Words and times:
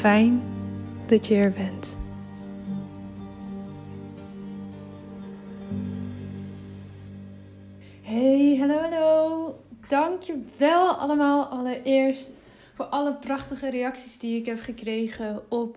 Fijn 0.00 0.42
dat 1.06 1.26
je 1.26 1.34
er 1.34 1.52
bent. 1.52 1.96
Hey, 8.02 8.56
hallo, 8.58 8.78
hallo. 8.78 9.58
Dank 9.88 10.22
je 10.22 10.42
wel 10.56 10.88
allemaal 10.88 11.44
allereerst 11.44 12.30
voor 12.74 12.84
alle 12.84 13.14
prachtige 13.14 13.70
reacties 13.70 14.18
die 14.18 14.38
ik 14.38 14.46
heb 14.46 14.60
gekregen 14.60 15.50
op 15.50 15.76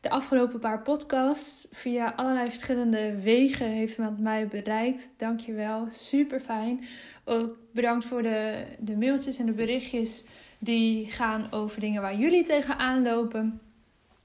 de 0.00 0.10
afgelopen 0.10 0.60
paar 0.60 0.82
podcasts. 0.82 1.68
Via 1.72 2.12
allerlei 2.16 2.48
verschillende 2.48 3.20
wegen 3.20 3.66
heeft 3.66 3.96
het 3.96 4.20
mij 4.20 4.46
bereikt. 4.46 5.10
Dank 5.16 5.40
je 5.40 5.52
wel, 5.52 5.86
super 5.90 6.40
fijn. 6.40 6.84
Ook 7.24 7.56
bedankt 7.72 8.04
voor 8.04 8.22
de, 8.22 8.64
de 8.78 8.96
mailtjes 8.96 9.38
en 9.38 9.46
de 9.46 9.52
berichtjes 9.52 10.24
die 10.58 11.10
gaan 11.10 11.52
over 11.52 11.80
dingen 11.80 12.02
waar 12.02 12.16
jullie 12.16 12.44
tegenaan 12.44 13.02
lopen. 13.02 13.60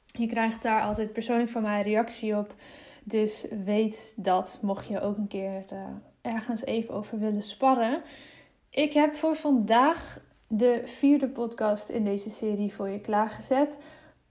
Je 0.06 0.28
krijgt 0.28 0.62
daar 0.62 0.81
altijd 0.81 1.14
persoonlijk 1.14 1.50
van 1.50 1.62
mij 1.62 1.81
reactie 1.81 2.38
op. 2.38 2.56
Dus 3.03 3.46
weet 3.66 4.14
dat, 4.16 4.59
mocht 4.62 4.88
je 4.88 5.02
ook 5.02 5.18
een 5.18 5.28
keer 5.28 5.66
uh, 5.74 5.88
ergens 6.22 6.66
even 6.66 6.94
over 6.94 7.20
willen 7.20 7.44
sparren. 7.44 8.02
Ik 8.70 8.94
heb 8.94 9.16
voor 9.16 9.36
vandaag 9.36 10.20
de 10.47 10.81
vierde 10.86 11.28
podcast 11.28 11.90
in 11.90 12.03
deze 12.03 12.30
serie 12.30 12.74
voor 12.74 12.90
je 12.90 13.00
klaargezet. 13.00 13.78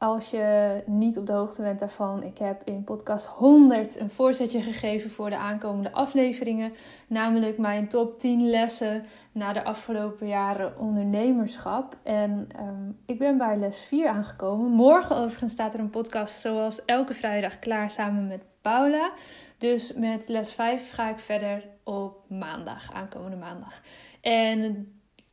Als 0.00 0.30
je 0.30 0.82
niet 0.86 1.18
op 1.18 1.26
de 1.26 1.32
hoogte 1.32 1.62
bent 1.62 1.78
daarvan, 1.78 2.22
ik 2.22 2.38
heb 2.38 2.62
in 2.64 2.84
podcast 2.84 3.26
100 3.26 4.00
een 4.00 4.10
voorzetje 4.10 4.62
gegeven 4.62 5.10
voor 5.10 5.30
de 5.30 5.36
aankomende 5.36 5.92
afleveringen. 5.92 6.72
Namelijk 7.06 7.58
mijn 7.58 7.88
top 7.88 8.18
10 8.18 8.50
lessen 8.50 9.04
na 9.32 9.52
de 9.52 9.64
afgelopen 9.64 10.26
jaren 10.26 10.78
ondernemerschap. 10.78 11.96
En 12.02 12.48
um, 12.60 12.98
ik 13.06 13.18
ben 13.18 13.38
bij 13.38 13.56
les 13.56 13.84
4 13.88 14.08
aangekomen. 14.08 14.70
Morgen 14.70 15.16
overigens 15.16 15.52
staat 15.52 15.74
er 15.74 15.80
een 15.80 15.90
podcast 15.90 16.40
zoals 16.40 16.84
elke 16.84 17.14
vrijdag 17.14 17.58
klaar 17.58 17.90
samen 17.90 18.26
met 18.26 18.42
Paula. 18.60 19.10
Dus 19.58 19.92
met 19.92 20.28
les 20.28 20.52
5 20.52 20.90
ga 20.90 21.10
ik 21.10 21.18
verder 21.18 21.64
op 21.84 22.24
maandag, 22.28 22.92
aankomende 22.92 23.36
maandag. 23.36 23.80
En 24.20 24.92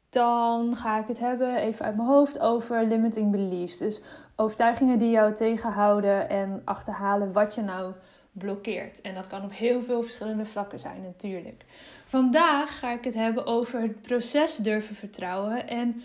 dan 0.10 0.76
ga 0.76 1.00
ik 1.00 1.08
het 1.08 1.20
hebben, 1.20 1.56
even 1.56 1.86
uit 1.86 1.96
mijn 1.96 2.08
hoofd, 2.08 2.40
over 2.40 2.86
limiting 2.86 3.32
beliefs. 3.32 3.78
Dus 3.78 4.02
overtuigingen 4.40 5.00
die 5.00 5.10
jou 5.10 5.34
tegenhouden 5.34 6.30
en 6.30 6.62
achterhalen 6.66 7.32
wat 7.32 7.56
je 7.56 7.62
nou 7.62 7.94
blokkeert. 8.32 9.02
En 9.02 9.16
dat 9.16 9.28
kan 9.28 9.44
op 9.44 9.52
heel 9.52 9.84
veel 9.84 10.04
verschillende 10.04 10.46
vlakken 10.46 10.80
zijn 10.80 11.02
natuurlijk. 11.02 11.66
Vandaag 12.06 12.80
ga 12.80 12.92
ik 12.92 13.04
het 13.04 13.14
hebben 13.14 13.46
over 13.46 13.82
het 13.82 14.02
proces 14.02 14.56
durven 14.56 14.96
vertrouwen 14.96 15.68
en 15.68 16.02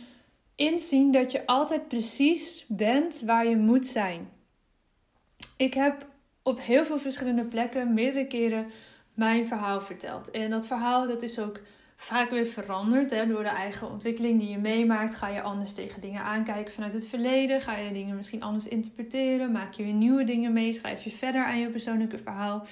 inzien 0.55 1.13
dat 1.13 1.33
je 1.33 1.47
altijd 1.47 1.89
precies 1.89 2.65
bent 2.69 3.21
waar 3.21 3.47
je 3.47 3.57
moet 3.57 3.87
zijn. 3.87 4.29
Ik 5.57 5.75
heb 5.75 6.07
op 6.43 6.61
heel 6.61 6.85
veel 6.85 6.99
verschillende 6.99 7.45
plekken 7.45 7.95
meerdere 7.95 8.27
keren 8.27 8.71
mijn 9.15 9.47
verhaal 9.47 9.81
verteld. 9.81 10.31
En 10.31 10.51
dat 10.51 10.67
verhaal 10.67 11.07
dat 11.07 11.23
is 11.23 11.39
ook 11.39 11.61
vaak 12.03 12.31
weer 12.31 12.47
veranderd. 12.47 13.11
Hè? 13.11 13.27
Door 13.27 13.43
de 13.43 13.49
eigen 13.49 13.91
ontwikkeling 13.91 14.39
die 14.39 14.51
je 14.51 14.59
meemaakt, 14.59 15.15
ga 15.15 15.29
je 15.29 15.43
anders 15.43 15.73
tegen 15.73 16.01
dingen 16.01 16.23
aankijken 16.23 16.73
vanuit 16.73 16.93
het 16.93 17.09
verleden. 17.09 17.61
Ga 17.61 17.77
je 17.77 17.93
dingen 17.93 18.17
misschien 18.17 18.43
anders 18.43 18.69
interpreteren. 18.69 19.53
Maak 19.53 19.73
je 19.73 19.83
weer 19.83 19.93
nieuwe 19.93 20.25
dingen 20.25 20.53
mee. 20.53 20.73
Schrijf 20.73 21.05
je 21.05 21.11
verder 21.11 21.45
aan 21.45 21.59
je 21.59 21.69
persoonlijke 21.69 22.19
verhaal. 22.19 22.67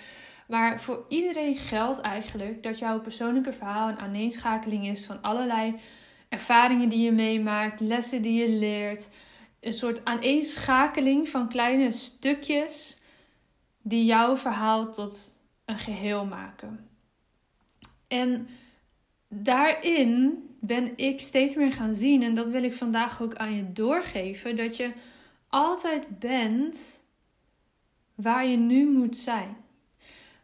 Maar 0.46 0.80
voor 0.80 1.04
iedereen 1.08 1.56
geldt 1.56 2.00
eigenlijk 2.00 2.62
dat 2.62 2.78
jouw 2.78 3.00
persoonlijke 3.00 3.52
verhaal 3.52 3.88
een 3.88 3.98
aaneenschakeling 3.98 4.86
is 4.86 5.04
van 5.04 5.22
allerlei 5.22 5.74
ervaringen 6.28 6.88
die 6.88 7.04
je 7.04 7.12
meemaakt, 7.12 7.80
lessen 7.80 8.22
die 8.22 8.42
je 8.42 8.48
leert. 8.48 9.08
Een 9.60 9.74
soort 9.74 10.04
aaneenschakeling 10.04 11.28
van 11.28 11.48
kleine 11.48 11.92
stukjes 11.92 12.96
die 13.82 14.04
jouw 14.04 14.36
verhaal 14.36 14.92
tot 14.92 15.38
een 15.64 15.78
geheel 15.78 16.24
maken. 16.24 16.88
En 18.08 18.48
daarin 19.30 20.44
ben 20.60 20.92
ik 20.96 21.20
steeds 21.20 21.54
meer 21.54 21.72
gaan 21.72 21.94
zien, 21.94 22.22
en 22.22 22.34
dat 22.34 22.48
wil 22.48 22.62
ik 22.62 22.74
vandaag 22.74 23.22
ook 23.22 23.34
aan 23.34 23.54
je 23.54 23.72
doorgeven, 23.72 24.56
dat 24.56 24.76
je 24.76 24.92
altijd 25.48 26.18
bent 26.18 27.02
waar 28.14 28.46
je 28.46 28.56
nu 28.56 28.90
moet 28.90 29.16
zijn. 29.16 29.56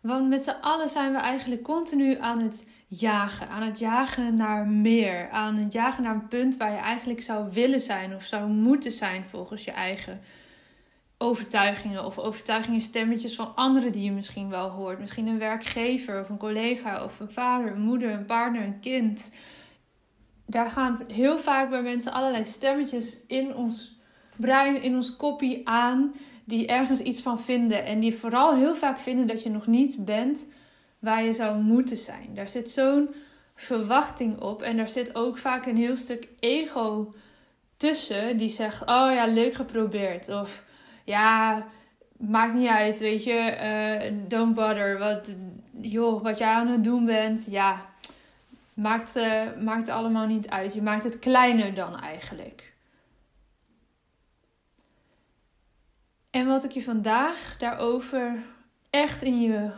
Want 0.00 0.29
met 0.29 0.43
z'n 0.43 0.56
allen 0.61 0.88
zijn 0.88 1.12
we 1.12 1.19
eigenlijk 1.19 1.62
continu 1.62 2.19
aan 2.19 2.41
het 2.41 2.67
jagen. 2.87 3.49
Aan 3.49 3.62
het 3.62 3.79
jagen 3.79 4.35
naar 4.35 4.67
meer. 4.67 5.31
Aan 5.31 5.56
het 5.56 5.73
jagen 5.73 6.03
naar 6.03 6.15
een 6.15 6.29
punt 6.29 6.56
waar 6.56 6.73
je 6.73 6.79
eigenlijk 6.79 7.23
zou 7.23 7.53
willen 7.53 7.81
zijn 7.81 8.15
of 8.15 8.25
zou 8.25 8.49
moeten 8.49 8.93
zijn 8.93 9.25
volgens 9.25 9.65
je 9.65 9.71
eigen 9.71 10.21
overtuigingen 11.19 12.05
of 12.05 12.19
overtuigingen, 12.19 12.81
stemmetjes 12.81 13.35
van 13.35 13.55
anderen 13.55 13.93
die 13.93 14.05
je 14.05 14.13
misschien 14.13 14.49
wel 14.49 14.69
hoort. 14.69 14.99
Misschien 14.99 15.27
een 15.27 15.39
werkgever 15.39 16.21
of 16.21 16.29
een 16.29 16.37
collega 16.37 17.05
of 17.05 17.21
een 17.21 17.31
vader, 17.31 17.73
een 17.73 17.81
moeder, 17.81 18.11
een 18.11 18.25
partner, 18.25 18.63
een 18.63 18.81
kind. 18.81 19.31
Daar 20.47 20.71
gaan 20.71 21.01
heel 21.13 21.39
vaak 21.39 21.71
bij 21.71 21.83
mensen 21.83 22.13
allerlei 22.13 22.45
stemmetjes 22.45 23.17
in 23.27 23.55
ons 23.55 23.99
brein, 24.37 24.83
in 24.83 24.95
ons 24.95 25.17
koppie 25.17 25.69
aan, 25.69 26.15
die 26.45 26.67
ergens 26.67 27.01
iets 27.01 27.23
van 27.23 27.41
vinden. 27.41 27.85
En 27.85 28.01
die 28.01 28.15
vooral 28.15 28.55
heel 28.55 28.75
vaak 28.75 28.99
vinden 28.99 29.27
dat 29.27 29.43
je 29.43 29.51
nog 29.51 29.67
niet 29.67 30.05
bent 30.05 30.47
waar 30.99 31.25
je 31.25 31.33
zou 31.33 31.61
moeten 31.61 31.97
zijn. 31.97 32.35
Daar 32.35 32.49
zit 32.49 32.71
zo'n 32.71 33.15
verwachting 33.55 34.41
op 34.41 34.62
en 34.62 34.77
daar 34.77 34.89
zit 34.89 35.15
ook 35.15 35.39
vaak 35.39 35.67
een 35.67 35.77
heel 35.77 35.97
stuk 35.97 36.29
ego 36.39 37.15
tussen 37.77 38.37
die 38.37 38.49
zegt: 38.49 38.81
Oh 38.81 39.11
ja, 39.15 39.27
leuk 39.27 39.55
geprobeerd. 39.55 40.29
Of 40.29 40.65
ja, 41.06 41.67
maakt 42.19 42.55
niet 42.55 42.69
uit, 42.69 42.99
weet 42.99 43.25
je, 43.25 43.56
uh, 44.11 44.29
don't 44.29 44.55
bother. 44.55 44.99
Wat, 44.99 45.37
joh, 45.81 46.23
wat 46.23 46.38
jij 46.38 46.53
aan 46.53 46.67
het 46.67 46.85
doen 46.85 47.05
bent, 47.05 47.47
ja, 47.50 47.87
maakt, 48.75 49.17
uh, 49.17 49.43
maakt 49.61 49.88
allemaal 49.88 50.26
niet 50.26 50.49
uit. 50.49 50.75
Je 50.75 50.82
maakt 50.82 51.05
het 51.05 51.19
kleiner 51.19 51.75
dan 51.75 52.00
eigenlijk. 52.00 52.75
En 56.31 56.47
wat 56.47 56.64
ik 56.64 56.70
je 56.70 56.82
vandaag 56.82 57.56
daarover 57.56 58.44
echt 58.91 59.23
in 59.23 59.41
je 59.41 59.70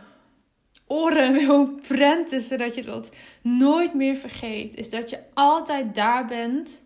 oren 0.87 1.33
wil 1.39 1.67
prenten, 1.87 2.41
zodat 2.41 2.75
je 2.75 2.83
dat 2.83 3.11
nooit 3.41 3.93
meer 3.93 4.15
vergeet, 4.15 4.75
is 4.75 4.89
dat 4.89 5.09
je 5.09 5.23
altijd 5.33 5.95
daar 5.95 6.25
bent 6.25 6.83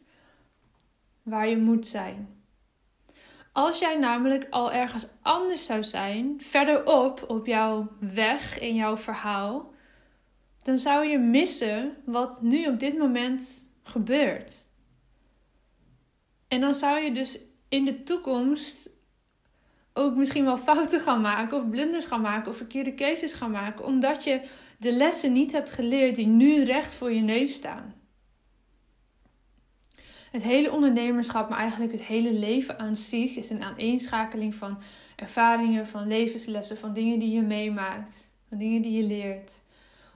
waar 1.21 1.47
je 1.47 1.57
moet 1.57 1.87
zijn. 1.87 2.42
Als 3.53 3.79
jij 3.79 3.97
namelijk 3.97 4.47
al 4.49 4.71
ergens 4.71 5.07
anders 5.21 5.65
zou 5.65 5.83
zijn, 5.83 6.41
verderop 6.41 7.25
op 7.27 7.45
jouw 7.45 7.87
weg 7.99 8.59
in 8.59 8.75
jouw 8.75 8.97
verhaal, 8.97 9.73
dan 10.63 10.77
zou 10.77 11.07
je 11.07 11.17
missen 11.17 11.97
wat 12.05 12.41
nu 12.41 12.65
op 12.65 12.79
dit 12.79 12.97
moment 12.97 13.69
gebeurt. 13.83 14.65
En 16.47 16.61
dan 16.61 16.75
zou 16.75 16.99
je 16.99 17.11
dus 17.11 17.39
in 17.69 17.85
de 17.85 18.03
toekomst 18.03 18.89
ook 19.93 20.15
misschien 20.15 20.45
wel 20.45 20.57
fouten 20.57 21.01
gaan 21.01 21.21
maken, 21.21 21.57
of 21.57 21.69
blunders 21.69 22.05
gaan 22.05 22.21
maken, 22.21 22.51
of 22.51 22.57
verkeerde 22.57 22.93
keuzes 22.93 23.33
gaan 23.33 23.51
maken, 23.51 23.85
omdat 23.85 24.23
je 24.23 24.41
de 24.79 24.91
lessen 24.91 25.33
niet 25.33 25.51
hebt 25.51 25.71
geleerd 25.71 26.15
die 26.15 26.27
nu 26.27 26.63
recht 26.63 26.95
voor 26.95 27.11
je 27.11 27.21
neus 27.21 27.53
staan 27.53 28.02
het 30.33 30.43
hele 30.43 30.71
ondernemerschap, 30.71 31.49
maar 31.49 31.59
eigenlijk 31.59 31.91
het 31.91 32.01
hele 32.01 32.33
leven 32.33 32.79
aan 32.79 32.95
zich, 32.95 33.35
is 33.35 33.49
een 33.49 33.63
aaneenschakeling 33.63 34.55
van 34.55 34.81
ervaringen, 35.15 35.87
van 35.87 36.07
levenslessen, 36.07 36.77
van 36.77 36.93
dingen 36.93 37.19
die 37.19 37.31
je 37.31 37.41
meemaakt, 37.41 38.31
van 38.49 38.57
dingen 38.57 38.81
die 38.81 38.97
je 38.97 39.03
leert. 39.03 39.61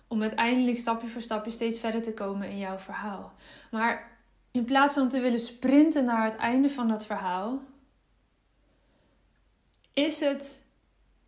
Om 0.07 0.21
uiteindelijk 0.21 0.77
stapje 0.77 1.07
voor 1.07 1.21
stapje 1.21 1.51
steeds 1.51 1.79
verder 1.79 2.01
te 2.01 2.13
komen 2.13 2.49
in 2.49 2.57
jouw 2.57 2.77
verhaal. 2.77 3.33
Maar 3.71 4.17
in 4.51 4.65
plaats 4.65 4.93
van 4.93 5.09
te 5.09 5.19
willen 5.19 5.39
sprinten 5.39 6.05
naar 6.05 6.25
het 6.25 6.35
einde 6.35 6.69
van 6.69 6.87
dat 6.87 7.05
verhaal, 7.05 7.61
is 9.93 10.19
het 10.19 10.65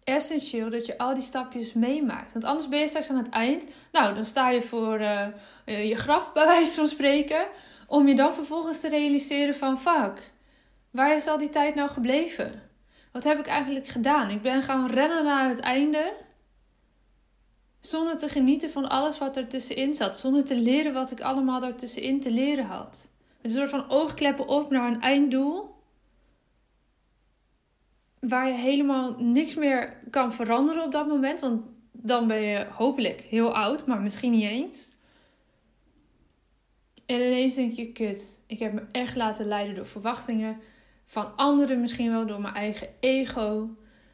essentieel 0.04 0.70
dat 0.70 0.86
je 0.86 0.98
al 0.98 1.14
die 1.14 1.24
stapjes 1.24 1.74
meemaakt. 1.74 2.32
Want 2.32 2.46
anders 2.46 2.70
ben 2.70 2.80
je 2.80 2.88
straks 2.88 3.10
aan 3.10 3.18
het 3.18 3.30
eind. 3.30 3.68
Nou, 3.92 4.16
dan 4.16 4.26
sta 4.26 4.50
je 4.50 4.62
voor 4.62 5.00
uh, 5.00 5.28
je 5.66 5.96
graf, 5.96 6.34
bij 6.34 6.46
wijze 6.46 6.76
van 6.76 6.88
spreken. 6.88 7.48
Om 7.90 8.08
je 8.08 8.16
dan 8.16 8.34
vervolgens 8.34 8.80
te 8.80 8.90
realiseren 8.90 9.56
van 9.56 9.80
fuck, 9.80 10.32
waar 10.92 11.16
is 11.16 11.28
al 11.28 11.38
die 11.38 11.50
tijd 11.50 11.76
nou 11.76 11.90
gebleven? 11.90 12.62
Wat 13.12 13.24
heb 13.24 13.40
ik 13.40 13.48
eigenlijk 13.48 13.88
gedaan? 13.88 14.30
Ik 14.30 14.42
ben 14.42 14.64
gaan 14.64 14.88
rennen 14.88 15.24
naar 15.24 15.50
het 15.50 15.60
einde. 15.60 16.14
Zonder 17.80 18.18
te 18.18 18.30
genieten 18.30 18.70
van 18.70 18.90
alles 18.90 19.18
wat 19.18 19.38
er 19.38 19.48
tussenin 19.48 19.94
zat. 19.94 20.18
Zonder 20.18 20.44
te 20.44 20.56
leren 20.56 20.94
wat 20.94 21.12
ik 21.12 21.22
allemaal 21.22 21.60
daartussenin 21.60 22.20
te 22.20 22.32
leren 22.32 22.66
had. 22.66 23.10
Een 23.42 23.50
soort 23.50 23.70
van 23.70 23.90
oogkleppen 23.90 24.48
op 24.48 24.70
naar 24.72 24.92
een 24.92 25.02
einddoel. 25.02 25.76
Waar 28.20 28.48
je 28.48 28.54
helemaal 28.54 29.16
niks 29.18 29.56
meer 29.56 29.98
kan 30.10 30.34
veranderen 30.34 30.84
op 30.84 30.92
dat 30.92 31.08
moment. 31.08 31.40
Want 31.40 31.62
dan 31.92 32.28
ben 32.28 32.42
je 32.42 32.66
hopelijk 32.72 33.22
heel 33.22 33.56
oud, 33.56 33.86
maar 33.86 34.02
misschien 34.02 34.32
niet 34.32 34.50
eens. 34.50 34.98
En 37.10 37.16
ineens 37.16 37.56
denk 37.56 37.74
je, 37.74 37.92
kut, 37.92 38.40
ik 38.48 38.60
heb 38.60 38.74
me 38.74 38.82
echt 38.92 39.16
laten 39.16 39.46
leiden 39.46 39.76
door 39.76 39.86
verwachtingen 39.86 40.60
van 41.06 41.36
anderen, 41.36 41.82
misschien 41.82 42.10
wel 42.10 42.26
door 42.26 42.42
mijn 42.42 42.54
eigen 42.54 42.88
ego. 43.00 43.70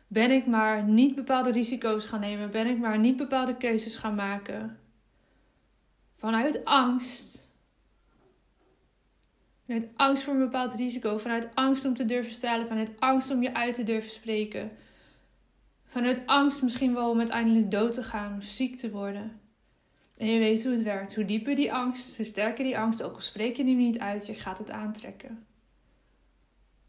Ben 0.07 0.31
ik 0.31 0.45
maar 0.45 0.83
niet 0.83 1.15
bepaalde 1.15 1.51
risico's 1.51 2.05
gaan 2.05 2.19
nemen? 2.19 2.51
Ben 2.51 2.67
ik 2.67 2.77
maar 2.77 2.99
niet 2.99 3.15
bepaalde 3.15 3.57
keuzes 3.57 3.95
gaan 3.95 4.15
maken? 4.15 4.79
Vanuit 6.15 6.65
angst. 6.65 7.51
Vanuit 9.65 9.87
angst 9.95 10.23
voor 10.23 10.33
een 10.33 10.39
bepaald 10.39 10.73
risico. 10.73 11.17
Vanuit 11.17 11.55
angst 11.55 11.85
om 11.85 11.95
te 11.95 12.05
durven 12.05 12.33
stralen. 12.33 12.67
Vanuit 12.67 12.99
angst 12.99 13.31
om 13.31 13.41
je 13.41 13.53
uit 13.53 13.73
te 13.73 13.83
durven 13.83 14.11
spreken. 14.11 14.71
Vanuit 15.85 16.21
angst 16.25 16.61
misschien 16.61 16.93
wel 16.93 17.09
om 17.09 17.17
uiteindelijk 17.17 17.71
dood 17.71 17.93
te 17.93 18.03
gaan 18.03 18.37
of 18.37 18.43
ziek 18.43 18.77
te 18.77 18.91
worden. 18.91 19.39
En 20.17 20.27
je 20.27 20.39
weet 20.39 20.63
hoe 20.63 20.73
het 20.73 20.83
werkt. 20.83 21.15
Hoe 21.15 21.25
dieper 21.25 21.55
die 21.55 21.73
angst, 21.73 22.17
hoe 22.17 22.25
sterker 22.25 22.63
die 22.63 22.77
angst, 22.77 23.03
ook 23.03 23.15
al 23.15 23.21
spreek 23.21 23.57
je 23.57 23.63
die 23.63 23.75
niet 23.75 23.99
uit, 23.99 24.25
je 24.25 24.33
gaat 24.33 24.57
het 24.57 24.69
aantrekken. 24.69 25.45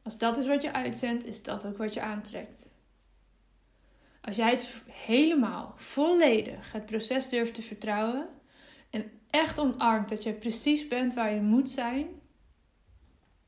Als 0.02 0.19
dat 0.19 0.37
is 0.37 0.46
wat 0.46 0.62
je 0.62 0.73
uitzendt, 0.73 1.26
is 1.26 1.43
dat 1.43 1.67
ook 1.67 1.76
wat 1.76 1.94
je 1.94 2.00
aantrekt. 2.00 2.67
Als 4.20 4.37
jij 4.37 4.50
het 4.50 4.75
helemaal, 4.87 5.75
volledig, 5.76 6.73
het 6.73 6.87
proces 6.87 7.28
durft 7.28 7.55
te 7.55 7.62
vertrouwen 7.62 8.28
en 8.90 9.11
echt 9.31 9.58
omarmt 9.58 10.08
dat 10.08 10.23
je 10.23 10.32
precies 10.32 10.88
bent 10.88 11.14
waar 11.14 11.34
je 11.34 11.40
moet 11.40 11.69
zijn, 11.69 12.06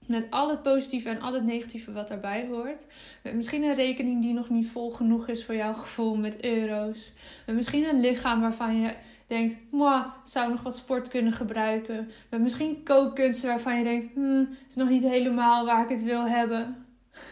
met 0.06 0.26
al 0.30 0.50
het 0.50 0.62
positieve 0.62 1.08
en 1.08 1.20
al 1.20 1.34
het 1.34 1.44
negatieve 1.44 1.92
wat 1.92 2.08
daarbij 2.08 2.46
hoort. 2.46 2.86
Met 3.22 3.34
misschien 3.34 3.62
een 3.62 3.74
rekening 3.74 4.22
die 4.22 4.32
nog 4.32 4.50
niet 4.50 4.66
vol 4.66 4.90
genoeg 4.90 5.28
is 5.28 5.44
voor 5.44 5.54
jouw 5.54 5.74
gevoel 5.74 6.16
met 6.16 6.44
euro's. 6.44 7.12
Met 7.46 7.54
misschien 7.54 7.84
een 7.84 8.00
lichaam 8.00 8.40
waarvan 8.40 8.80
je 8.80 8.94
denkt, 9.28 9.58
moi, 9.70 10.04
zou 10.24 10.50
nog 10.50 10.62
wat 10.62 10.76
sport 10.76 11.08
kunnen 11.08 11.32
gebruiken. 11.32 12.10
Met 12.30 12.40
misschien 12.40 12.82
kookkunsten 12.82 13.48
waarvan 13.48 13.78
je 13.78 13.84
denkt, 13.84 14.14
hmm, 14.14 14.48
is 14.68 14.74
nog 14.74 14.88
niet 14.88 15.02
helemaal 15.02 15.64
waar 15.64 15.82
ik 15.82 15.88
het 15.88 16.02
wil 16.02 16.26
hebben. 16.26 16.86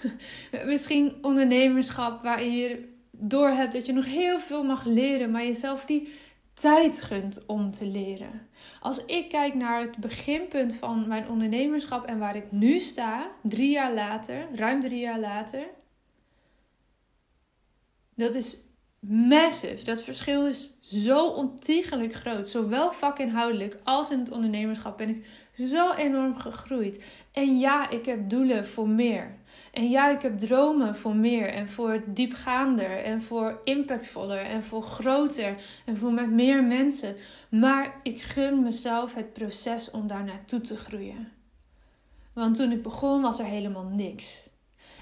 misschien 0.66 1.14
ondernemerschap 1.22 2.22
waarin 2.22 2.56
je 2.56 2.88
doorhebt 3.10 3.72
dat 3.72 3.87
je 3.87 3.93
nog 3.93 4.04
heel 4.04 4.38
veel 4.38 4.64
mag 4.64 4.84
leren, 4.84 5.31
maar 5.31 5.44
jezelf 5.44 5.84
die 5.84 6.08
tijd 6.55 7.03
gunt 7.03 7.46
om 7.46 7.70
te 7.70 7.86
leren. 7.86 8.48
Als 8.81 9.05
ik 9.05 9.29
kijk 9.29 9.55
naar 9.55 9.81
het 9.81 9.96
beginpunt 9.96 10.76
van 10.76 11.08
mijn 11.08 11.29
ondernemerschap 11.29 12.06
en 12.06 12.19
waar 12.19 12.36
ik 12.36 12.53
nu 12.53 12.79
sta, 12.79 13.31
drie 13.43 13.70
jaar 13.70 13.94
later, 13.94 14.48
ruim 14.53 14.81
drie 14.81 15.00
jaar 15.00 15.20
later, 15.20 15.67
dat 18.15 18.34
is 18.34 18.66
massive. 19.00 19.84
Dat 19.84 20.03
verschil 20.03 20.46
is 20.46 20.70
zo 20.81 21.26
ontiegelijk 21.26 22.15
groot. 22.15 22.48
Zowel 22.48 22.93
vakinhoudelijk 22.93 23.79
als 23.84 24.10
in 24.10 24.19
het 24.19 24.31
ondernemerschap 24.31 24.98
ben 24.98 25.08
ik 25.08 25.26
zo 25.69 25.93
enorm 25.93 26.36
gegroeid. 26.36 27.05
En 27.32 27.58
ja, 27.58 27.91
ik 27.91 28.06
heb 28.06 28.31
doelen 28.31 28.69
voor 28.69 28.88
meer. 28.88 29.34
En 29.72 29.91
ja, 29.91 30.08
ik 30.08 30.22
heb 30.22 30.38
dromen 30.38 30.96
voor 30.96 31.17
meer 31.17 31.48
en 31.48 31.69
voor 31.69 32.03
diepgaander 32.06 33.05
en 33.05 33.22
voor 33.22 33.60
impactvoller 33.65 34.44
en 34.44 34.65
voor 34.65 34.82
groter 34.82 35.55
en 35.84 35.96
voor 35.96 36.12
met 36.12 36.31
meer 36.31 36.65
mensen. 36.65 37.17
Maar 37.48 37.94
ik 38.03 38.20
gun 38.20 38.62
mezelf 38.62 39.15
het 39.15 39.32
proces 39.32 39.91
om 39.91 40.06
daar 40.06 40.24
naartoe 40.24 40.60
te 40.60 40.76
groeien. 40.76 41.32
Want 42.32 42.56
toen 42.56 42.72
ik 42.72 42.82
begon 42.82 43.22
was 43.22 43.38
er 43.38 43.44
helemaal 43.44 43.84
niks. 43.84 44.45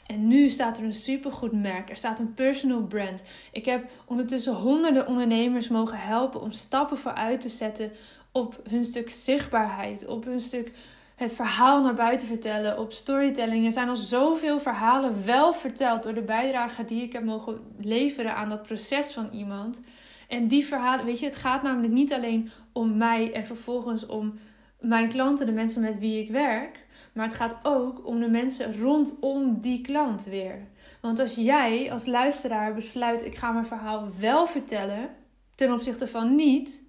En 0.07 0.29
nu 0.29 0.49
staat 0.49 0.79
er 0.79 0.85
een 0.85 0.93
supergoed 0.93 1.53
merk. 1.53 1.91
Er 1.91 1.97
staat 1.97 2.19
een 2.19 2.35
personal 2.35 2.83
brand. 2.83 3.23
Ik 3.53 3.65
heb 3.65 3.91
ondertussen 4.05 4.55
honderden 4.55 5.07
ondernemers 5.07 5.69
mogen 5.69 5.99
helpen 5.99 6.41
om 6.41 6.53
stappen 6.53 6.99
vooruit 6.99 7.41
te 7.41 7.49
zetten 7.49 7.93
op 8.33 8.61
hun 8.69 8.85
stuk 8.85 9.11
zichtbaarheid, 9.11 10.07
op 10.07 10.25
hun 10.25 10.41
stuk 10.41 10.73
het 11.15 11.35
verhaal 11.35 11.83
naar 11.83 11.95
buiten 11.95 12.27
vertellen, 12.27 12.79
op 12.79 12.93
storytelling. 12.93 13.67
Er 13.67 13.73
zijn 13.73 13.89
al 13.89 13.97
zoveel 13.97 14.61
verhalen 14.61 15.25
wel 15.25 15.53
verteld 15.53 16.03
door 16.03 16.15
de 16.15 16.23
bijdrage 16.23 16.85
die 16.85 17.03
ik 17.03 17.13
heb 17.13 17.25
mogen 17.25 17.61
leveren 17.81 18.35
aan 18.35 18.49
dat 18.49 18.63
proces 18.63 19.13
van 19.13 19.29
iemand. 19.33 19.81
En 20.29 20.49
die 20.49 20.65
verhalen, 20.65 21.05
weet 21.05 21.19
je, 21.19 21.27
het 21.27 21.37
gaat 21.37 21.63
namelijk 21.63 21.93
niet 21.93 22.13
alleen 22.13 22.51
om 22.73 22.97
mij 22.97 23.33
en 23.33 23.47
vervolgens 23.47 24.07
om 24.07 24.39
mijn 24.81 25.09
klanten, 25.09 25.47
de 25.47 25.53
mensen 25.53 25.83
met 25.83 25.99
wie 25.99 26.23
ik 26.23 26.31
werk. 26.31 26.84
Maar 27.15 27.25
het 27.25 27.35
gaat 27.35 27.59
ook 27.63 28.07
om 28.07 28.21
de 28.21 28.29
mensen 28.29 28.81
rondom 28.81 29.61
die 29.61 29.81
klant 29.81 30.25
weer. 30.25 30.67
Want 31.01 31.19
als 31.19 31.35
jij 31.35 31.93
als 31.93 32.07
luisteraar 32.07 32.75
besluit: 32.75 33.25
ik 33.25 33.37
ga 33.37 33.53
mijn 33.53 33.67
verhaal 33.67 34.09
wel 34.19 34.47
vertellen, 34.47 35.09
ten 35.55 35.73
opzichte 35.73 36.09
van 36.09 36.35
niet, 36.35 36.83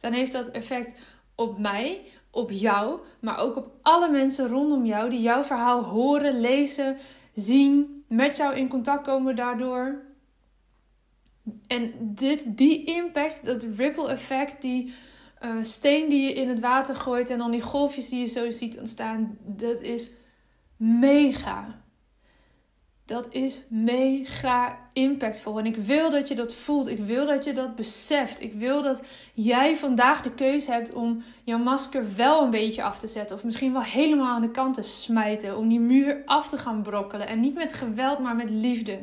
dan 0.00 0.12
heeft 0.12 0.32
dat 0.32 0.50
effect 0.50 0.94
op 1.34 1.58
mij, 1.58 2.00
op 2.30 2.50
jou, 2.50 3.00
maar 3.20 3.38
ook 3.38 3.56
op 3.56 3.72
alle 3.82 4.10
mensen 4.10 4.48
rondom 4.48 4.84
jou 4.84 5.10
die 5.10 5.20
jouw 5.20 5.42
verhaal 5.42 5.84
horen, 5.84 6.40
lezen, 6.40 6.96
zien, 7.34 8.04
met 8.08 8.36
jou 8.36 8.54
in 8.56 8.68
contact 8.68 9.04
komen 9.04 9.36
daardoor. 9.36 10.02
En 11.66 11.92
dit, 11.98 12.42
die 12.46 12.84
impact, 12.84 13.44
dat 13.44 13.66
ripple 13.76 14.08
effect, 14.08 14.62
die 14.62 14.94
uh, 15.44 15.56
steen 15.60 16.08
die 16.08 16.22
je 16.22 16.32
in 16.32 16.48
het 16.48 16.60
water 16.60 16.96
gooit 16.96 17.30
en 17.30 17.38
dan 17.38 17.50
die 17.50 17.62
golfjes 17.62 18.08
die 18.08 18.20
je 18.20 18.26
zo 18.26 18.50
ziet 18.50 18.78
ontstaan, 18.78 19.38
dat 19.40 19.80
is 19.80 20.10
mega. 20.76 21.78
Dat 23.04 23.32
is 23.32 23.60
mega 23.68 24.78
impactvol. 24.92 25.58
En 25.58 25.66
ik 25.66 25.76
wil 25.76 26.10
dat 26.10 26.28
je 26.28 26.34
dat 26.34 26.54
voelt. 26.54 26.86
Ik 26.86 26.98
wil 26.98 27.26
dat 27.26 27.44
je 27.44 27.52
dat 27.52 27.74
beseft. 27.74 28.40
Ik 28.40 28.54
wil 28.54 28.82
dat 28.82 29.02
jij 29.34 29.76
vandaag 29.76 30.22
de 30.22 30.34
keuze 30.34 30.72
hebt 30.72 30.92
om 30.92 31.22
jouw 31.44 31.58
masker 31.58 32.16
wel 32.16 32.42
een 32.42 32.50
beetje 32.50 32.82
af 32.82 32.98
te 32.98 33.08
zetten. 33.08 33.36
Of 33.36 33.44
misschien 33.44 33.72
wel 33.72 33.82
helemaal 33.82 34.34
aan 34.34 34.40
de 34.40 34.50
kant 34.50 34.74
te 34.74 34.82
smijten. 34.82 35.56
Om 35.56 35.68
die 35.68 35.80
muur 35.80 36.22
af 36.24 36.48
te 36.48 36.58
gaan 36.58 36.82
brokkelen. 36.82 37.26
En 37.26 37.40
niet 37.40 37.54
met 37.54 37.74
geweld, 37.74 38.18
maar 38.18 38.36
met 38.36 38.50
liefde. 38.50 39.00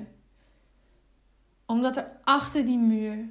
Omdat 1.65 1.97
er 1.97 2.11
achter 2.23 2.65
die 2.65 2.77
muur 2.77 3.29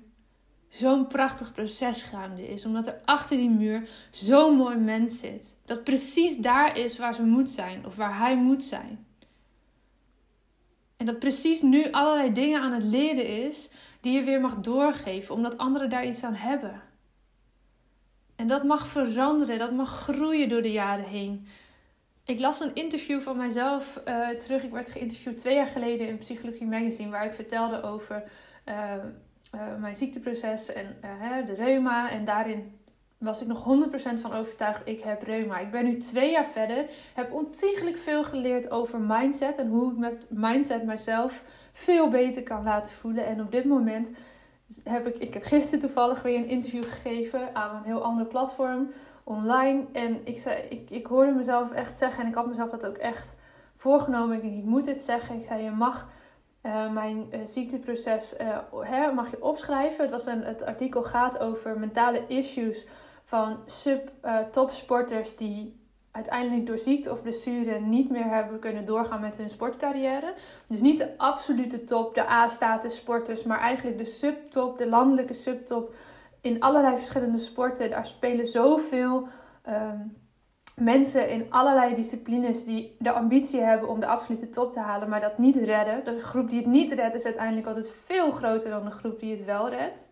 zo'n 0.76 1.06
prachtig 1.06 1.52
proces 1.52 2.02
gaande 2.02 2.49
is. 2.49 2.64
Omdat 2.64 2.87
er 2.87 3.00
achter 3.04 3.37
die 3.37 3.50
muur 3.50 3.88
zo'n 4.11 4.56
mooi 4.56 4.76
mens 4.76 5.18
zit. 5.18 5.56
Dat 5.64 5.85
precies 5.85 6.37
daar 6.37 6.78
is 6.78 6.99
waar 6.99 7.14
ze 7.14 7.23
moet 7.23 7.49
zijn. 7.49 7.87
Of 7.87 7.97
waar 7.97 8.18
hij 8.18 8.37
moet 8.37 8.64
zijn. 8.64 9.06
En 10.97 11.06
dat 11.06 11.18
precies 11.18 11.62
nu 11.62 11.90
allerlei 11.90 12.33
dingen 12.33 12.61
aan 12.61 12.73
het 12.73 12.83
leren 12.83 13.26
is 13.47 13.71
die 14.00 14.12
je 14.12 14.25
weer 14.25 14.40
mag 14.40 14.61
doorgeven, 14.61 15.35
omdat 15.35 15.59
anderen 15.59 15.90
daar 15.90 16.06
iets 16.06 16.25
aan 16.25 16.35
hebben. 16.35 16.83
En 18.37 18.47
dat 18.47 18.64
mag 18.64 18.87
veranderen, 18.87 19.59
dat 19.59 19.73
mag 19.73 19.90
groeien 19.90 20.49
door 20.49 20.62
de 20.62 20.73
jaren 20.73 21.04
heen. 21.04 21.47
Ik 22.25 22.38
las 22.38 22.61
een 22.61 22.75
interview 22.75 23.21
van 23.21 23.37
mijzelf 23.37 24.00
uh, 24.09 24.28
terug. 24.28 24.62
Ik 24.62 24.71
werd 24.71 24.90
geïnterviewd 24.90 25.37
twee 25.37 25.54
jaar 25.54 25.66
geleden 25.66 26.09
in 26.09 26.18
Psychologie 26.18 26.66
Magazine, 26.66 27.11
waar 27.11 27.25
ik 27.25 27.33
vertelde 27.33 27.83
over 27.83 28.23
uh, 28.68 28.95
uh, 29.55 29.61
mijn 29.81 29.97
ziekteproces 29.97 30.73
en 30.73 30.97
de 31.47 31.55
reuma. 31.55 32.11
En 32.11 32.25
daarin 32.25 32.76
was 33.19 33.41
ik 33.41 33.47
nog 33.47 33.88
100% 34.17 34.21
van 34.21 34.33
overtuigd, 34.33 34.88
ik 34.88 35.00
heb 35.00 35.23
reuma. 35.23 35.59
Ik 35.59 35.71
ben 35.71 35.85
nu 35.85 35.97
twee 35.97 36.31
jaar 36.31 36.47
verder, 36.47 36.87
heb 37.15 37.33
ontiegelijk 37.33 37.97
veel 37.97 38.25
geleerd 38.25 38.71
over 38.71 39.00
mindset 39.00 39.59
en 39.59 39.69
hoe 39.69 39.93
ik 39.93 39.99
met 39.99 40.29
mindset 40.31 40.85
mezelf 40.85 41.43
veel 41.73 42.09
beter 42.09 42.43
kan 42.43 42.62
laten 42.62 42.93
voelen. 42.93 43.26
En 43.26 43.41
op 43.41 43.50
dit 43.50 43.65
moment 43.65 44.12
heb 44.85 45.07
ik, 45.07 45.17
ik 45.17 45.35
heb 45.35 45.43
gisteren 45.43 45.81
toevallig 45.81 46.23
weer 46.23 46.38
een 46.38 46.49
interview 46.49 46.85
gegeven 46.85 47.55
aan 47.55 47.76
een 47.76 47.83
heel 47.83 48.03
ander 48.03 48.26
platform 48.26 48.93
online. 49.25 49.85
En 49.93 50.21
ik, 50.25 50.38
zei, 50.38 50.62
ik, 50.69 50.91
ik 50.91 51.07
hoorde 51.07 51.33
mezelf 51.33 51.71
echt 51.71 51.99
zeggen, 51.99 52.23
en 52.23 52.29
ik 52.29 52.35
had 52.35 52.47
mezelf 52.47 52.71
dat 52.71 52.87
ook 52.87 52.97
echt 52.97 53.35
voorgenomen. 53.76 54.37
Ik 54.37 54.43
denk, 54.43 54.57
ik 54.57 54.65
moet 54.65 54.85
dit 54.85 55.00
zeggen. 55.00 55.37
Ik 55.37 55.45
zei, 55.45 55.62
je 55.62 55.71
mag 55.71 56.09
uh, 56.66 56.92
mijn 56.92 57.26
uh, 57.30 57.40
ziekteproces 57.44 58.35
uh, 58.40 58.58
hè, 58.80 59.12
mag 59.12 59.30
je 59.30 59.42
opschrijven. 59.42 60.02
Het, 60.02 60.11
was 60.11 60.26
een, 60.26 60.42
het 60.42 60.64
artikel 60.64 61.02
gaat 61.02 61.38
over 61.38 61.78
mentale 61.78 62.26
issues 62.26 62.87
van 63.25 63.58
sub-topsporters 63.64 65.37
die 65.37 65.85
uiteindelijk 66.11 66.66
door 66.66 66.78
ziekte 66.78 67.11
of 67.11 67.23
blessure 67.23 67.80
niet 67.80 68.11
meer 68.11 68.25
hebben 68.25 68.58
kunnen 68.58 68.87
doorgaan 68.87 69.20
met 69.20 69.37
hun 69.37 69.50
sportcarrière. 69.50 70.35
Dus 70.66 70.80
niet 70.80 70.99
de 70.99 71.18
absolute 71.18 71.85
top, 71.85 72.14
de 72.14 72.30
A-status 72.30 72.96
sporters, 72.96 73.42
maar 73.42 73.61
eigenlijk 73.61 73.99
de 73.99 74.04
subtop, 74.04 74.78
de 74.78 74.88
landelijke 74.88 75.35
subtop 75.35 75.94
in 76.40 76.61
allerlei 76.61 76.96
verschillende 76.96 77.38
sporten. 77.38 77.90
Daar 77.90 78.06
spelen 78.06 78.49
zoveel 78.49 79.28
um, 79.68 80.16
mensen 80.80 81.30
in 81.30 81.47
allerlei 81.49 81.95
disciplines 81.95 82.64
die 82.64 82.97
de 82.99 83.12
ambitie 83.12 83.61
hebben 83.61 83.88
om 83.88 84.00
de 84.00 84.06
absolute 84.06 84.49
top 84.49 84.73
te 84.73 84.80
halen, 84.80 85.09
maar 85.09 85.21
dat 85.21 85.38
niet 85.38 85.56
redden. 85.56 86.04
De 86.04 86.21
groep 86.21 86.49
die 86.49 86.59
het 86.59 86.68
niet 86.68 86.92
redt 86.92 87.14
is 87.14 87.25
uiteindelijk 87.25 87.66
altijd 87.66 87.90
veel 87.90 88.30
groter 88.30 88.71
dan 88.71 88.85
de 88.85 88.90
groep 88.90 89.21
die 89.21 89.37
het 89.37 89.45
wel 89.45 89.68
redt. 89.68 90.09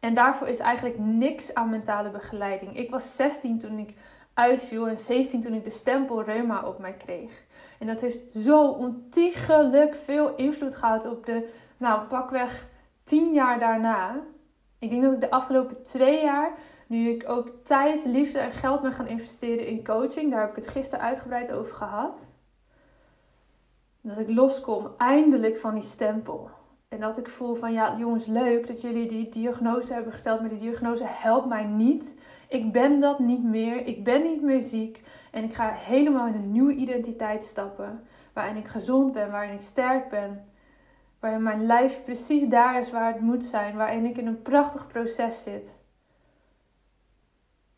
En 0.00 0.14
daarvoor 0.14 0.48
is 0.48 0.58
eigenlijk 0.58 0.98
niks 0.98 1.54
aan 1.54 1.70
mentale 1.70 2.10
begeleiding. 2.10 2.76
Ik 2.76 2.90
was 2.90 3.16
16 3.16 3.58
toen 3.58 3.78
ik 3.78 3.94
uitviel 4.34 4.88
en 4.88 4.98
17 4.98 5.40
toen 5.40 5.54
ik 5.54 5.64
de 5.64 5.70
stempel 5.70 6.22
reuma 6.22 6.66
op 6.66 6.78
mij 6.78 6.94
kreeg. 6.94 7.42
En 7.78 7.86
dat 7.86 8.00
heeft 8.00 8.32
zo 8.32 8.68
ontiegelijk 8.68 9.94
veel 10.04 10.34
invloed 10.34 10.76
gehad 10.76 11.06
op 11.06 11.26
de, 11.26 11.48
nou 11.76 12.06
pakweg 12.06 12.66
10 13.04 13.32
jaar 13.32 13.58
daarna. 13.58 14.20
Ik 14.78 14.90
denk 14.90 15.02
dat 15.02 15.12
ik 15.12 15.20
de 15.20 15.30
afgelopen 15.30 15.82
twee 15.82 16.22
jaar, 16.22 16.52
nu 16.86 17.08
ik 17.08 17.28
ook 17.28 17.50
tijd, 17.62 18.04
liefde 18.04 18.38
en 18.38 18.52
geld 18.52 18.82
ben 18.82 18.92
gaan 18.92 19.06
investeren 19.06 19.66
in 19.66 19.84
coaching, 19.84 20.30
daar 20.30 20.40
heb 20.40 20.50
ik 20.50 20.64
het 20.64 20.68
gisteren 20.68 21.04
uitgebreid 21.04 21.52
over 21.52 21.74
gehad. 21.74 22.32
Dat 24.00 24.18
ik 24.18 24.28
loskom 24.28 24.90
eindelijk 24.96 25.58
van 25.58 25.74
die 25.74 25.82
stempel. 25.82 26.50
En 26.88 27.00
dat 27.00 27.18
ik 27.18 27.28
voel 27.28 27.54
van 27.54 27.72
ja, 27.72 27.96
jongens, 27.98 28.26
leuk 28.26 28.66
dat 28.66 28.80
jullie 28.80 29.08
die 29.08 29.28
diagnose 29.28 29.92
hebben 29.92 30.12
gesteld, 30.12 30.40
maar 30.40 30.48
die 30.48 30.58
diagnose 30.58 31.04
helpt 31.06 31.46
mij 31.46 31.64
niet. 31.64 32.14
Ik 32.48 32.72
ben 32.72 33.00
dat 33.00 33.18
niet 33.18 33.44
meer. 33.44 33.86
Ik 33.86 34.04
ben 34.04 34.22
niet 34.22 34.42
meer 34.42 34.62
ziek. 34.62 35.02
En 35.30 35.44
ik 35.44 35.54
ga 35.54 35.72
helemaal 35.72 36.26
in 36.26 36.34
een 36.34 36.52
nieuwe 36.52 36.74
identiteit 36.74 37.44
stappen. 37.44 38.06
Waarin 38.32 38.56
ik 38.56 38.66
gezond 38.66 39.12
ben, 39.12 39.30
waarin 39.30 39.54
ik 39.54 39.62
sterk 39.62 40.08
ben. 40.08 40.44
Waarin 41.20 41.42
mijn 41.42 41.66
lijf 41.66 42.04
precies 42.04 42.48
daar 42.48 42.80
is 42.80 42.90
waar 42.90 43.12
het 43.12 43.20
moet 43.20 43.44
zijn. 43.44 43.76
Waarin 43.76 44.04
ik 44.04 44.16
in 44.16 44.26
een 44.26 44.42
prachtig 44.42 44.86
proces 44.86 45.42
zit. 45.42 45.82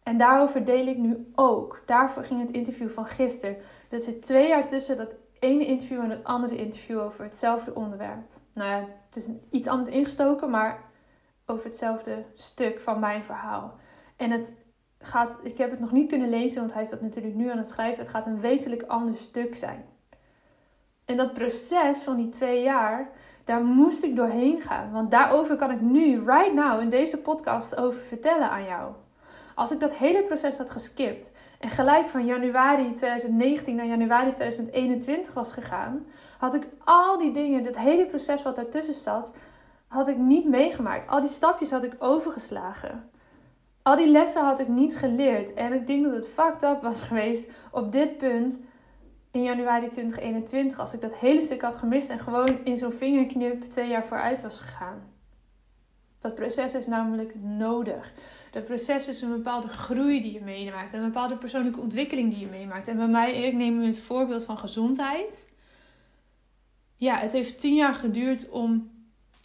En 0.06 0.18
daarover 0.18 0.64
deel 0.64 0.86
ik 0.86 0.96
nu 0.96 1.30
ook. 1.34 1.82
Daarvoor 1.86 2.25
ging 2.25 2.40
het 2.40 2.50
interview 2.50 2.88
van 2.88 3.06
gisteren. 3.06 3.56
Er 3.90 4.00
zit 4.00 4.22
twee 4.22 4.48
jaar 4.48 4.68
tussen 4.68 4.96
dat 4.96 5.14
ene 5.38 5.66
interview 5.66 6.00
en 6.00 6.10
het 6.10 6.25
andere 6.25 6.56
interview 6.56 7.00
over 7.00 7.25
hetzelfde 7.25 7.75
onderwerp 7.75 8.36
nou 8.56 8.70
ja, 8.70 8.88
het 9.06 9.16
is 9.16 9.28
iets 9.50 9.68
anders 9.68 9.88
ingestoken, 9.88 10.50
maar 10.50 10.84
over 11.46 11.64
hetzelfde 11.64 12.25
stuk 12.34 12.80
van 12.80 13.00
mijn 13.00 13.22
verhaal. 13.22 13.75
En 14.16 14.30
het 14.30 14.54
gaat, 14.98 15.38
ik 15.42 15.58
heb 15.58 15.70
het 15.70 15.80
nog 15.80 15.92
niet 15.92 16.08
kunnen 16.08 16.28
lezen, 16.28 16.60
want 16.60 16.72
hij 16.72 16.82
is 16.82 16.90
dat 16.90 17.00
natuurlijk 17.00 17.34
nu 17.34 17.50
aan 17.50 17.58
het 17.58 17.68
schrijven. 17.68 17.98
Het 17.98 18.08
gaat 18.08 18.26
een 18.26 18.40
wezenlijk 18.40 18.82
ander 18.82 19.16
stuk 19.16 19.54
zijn. 19.54 19.84
En 21.04 21.16
dat 21.16 21.34
proces 21.34 22.02
van 22.02 22.16
die 22.16 22.28
twee 22.28 22.62
jaar, 22.62 23.10
daar 23.44 23.64
moest 23.64 24.02
ik 24.02 24.16
doorheen 24.16 24.60
gaan. 24.60 24.92
Want 24.92 25.10
daarover 25.10 25.56
kan 25.56 25.70
ik 25.70 25.80
nu, 25.80 26.25
right 26.25 26.54
now, 26.54 26.80
in 26.80 26.90
deze 26.90 27.18
podcast 27.18 27.76
over 27.76 28.00
vertellen 28.00 28.50
aan 28.50 28.64
jou. 28.64 28.92
Als 29.56 29.70
ik 29.70 29.80
dat 29.80 29.94
hele 29.94 30.22
proces 30.22 30.56
had 30.56 30.70
geskipt 30.70 31.30
en 31.58 31.70
gelijk 31.70 32.08
van 32.08 32.25
januari 32.25 32.92
2019 32.92 33.76
naar 33.76 33.86
januari 33.86 34.30
2021 34.30 35.32
was 35.32 35.52
gegaan, 35.52 36.06
had 36.38 36.54
ik 36.54 36.66
al 36.84 37.18
die 37.18 37.32
dingen, 37.32 37.64
dat 37.64 37.76
hele 37.76 38.06
proces 38.06 38.42
wat 38.42 38.56
daartussen 38.56 38.94
zat, 38.94 39.30
had 39.88 40.08
ik 40.08 40.16
niet 40.16 40.48
meegemaakt. 40.48 41.08
Al 41.08 41.20
die 41.20 41.28
stapjes 41.28 41.70
had 41.70 41.84
ik 41.84 41.96
overgeslagen. 41.98 43.10
Al 43.82 43.96
die 43.96 44.10
lessen 44.10 44.44
had 44.44 44.60
ik 44.60 44.68
niet 44.68 44.96
geleerd. 44.96 45.54
En 45.54 45.72
ik 45.72 45.86
denk 45.86 46.04
dat 46.04 46.14
het 46.14 46.28
fucked 46.28 46.62
up 46.62 46.82
was 46.82 47.02
geweest 47.08 47.50
op 47.70 47.92
dit 47.92 48.18
punt 48.18 48.58
in 49.30 49.42
januari 49.42 49.88
2021. 49.88 50.78
Als 50.78 50.94
ik 50.94 51.00
dat 51.00 51.14
hele 51.14 51.40
stuk 51.40 51.62
had 51.62 51.76
gemist 51.76 52.08
en 52.08 52.18
gewoon 52.18 52.58
in 52.64 52.76
zo'n 52.76 52.92
vingerknip 52.92 53.70
twee 53.70 53.88
jaar 53.88 54.04
vooruit 54.04 54.42
was 54.42 54.58
gegaan. 54.58 55.15
Dat 56.26 56.35
proces 56.35 56.75
is 56.75 56.87
namelijk 56.87 57.35
nodig. 57.42 58.12
Dat 58.50 58.64
proces 58.64 59.09
is 59.09 59.23
een 59.23 59.30
bepaalde 59.30 59.68
groei 59.68 60.23
die 60.23 60.33
je 60.33 60.40
meemaakt. 60.40 60.92
Een 60.92 61.04
bepaalde 61.04 61.37
persoonlijke 61.37 61.80
ontwikkeling 61.80 62.30
die 62.30 62.40
je 62.40 62.47
meemaakt. 62.47 62.88
En 62.88 62.97
bij 62.97 63.09
mij, 63.09 63.33
ik 63.33 63.54
neem 63.54 63.78
nu 63.78 63.87
het 63.87 64.00
voorbeeld 64.00 64.45
van 64.45 64.59
gezondheid 64.59 65.47
ja, 66.97 67.18
het 67.18 67.33
heeft 67.33 67.61
tien 67.61 67.75
jaar 67.75 67.95
geduurd 67.95 68.50
om 68.50 68.90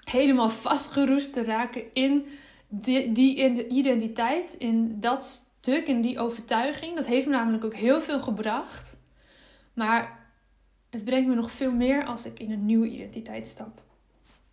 helemaal 0.04 0.50
vastgeroest 0.50 1.34
te 1.34 1.44
raken 1.44 1.94
in 1.94 2.26
die, 2.68 3.12
die 3.12 3.68
identiteit, 3.68 4.56
in 4.58 5.00
dat 5.00 5.24
stuk, 5.24 5.88
in 5.88 6.02
die 6.02 6.20
overtuiging. 6.20 6.96
Dat 6.96 7.06
heeft 7.06 7.26
me 7.26 7.32
namelijk 7.32 7.66
ook 7.66 7.76
heel 7.76 8.02
veel 8.02 8.20
gebracht. 8.20 9.00
Maar 9.74 10.30
het 10.90 11.06
brengt 11.06 11.28
me 11.28 11.36
nog 11.36 11.52
veel 11.52 11.72
meer 11.72 12.06
als 12.06 12.26
ik 12.26 12.40
in 12.40 12.52
een 12.52 12.66
nieuwe 12.66 12.88
identiteit 12.88 13.48
stap. 13.48 13.84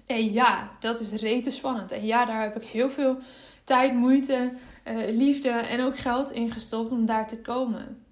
En 0.09 0.33
ja, 0.33 0.71
dat 0.81 1.01
is 1.01 1.13
rete 1.13 1.51
spannend. 1.51 1.93
En 1.93 2.07
ja, 2.07 2.25
daar 2.25 2.43
heb 2.43 2.57
ik 2.57 2.69
heel 2.69 2.91
veel 2.91 3.19
tijd, 3.65 3.95
moeite, 3.95 4.53
uh, 4.85 5.17
liefde 5.17 5.51
en 5.51 5.81
ook 5.81 5.97
geld 5.97 6.33
in 6.33 6.51
gestopt 6.51 6.91
om 6.91 7.07
daar 7.07 7.29
te 7.29 7.41
komen. 7.41 8.05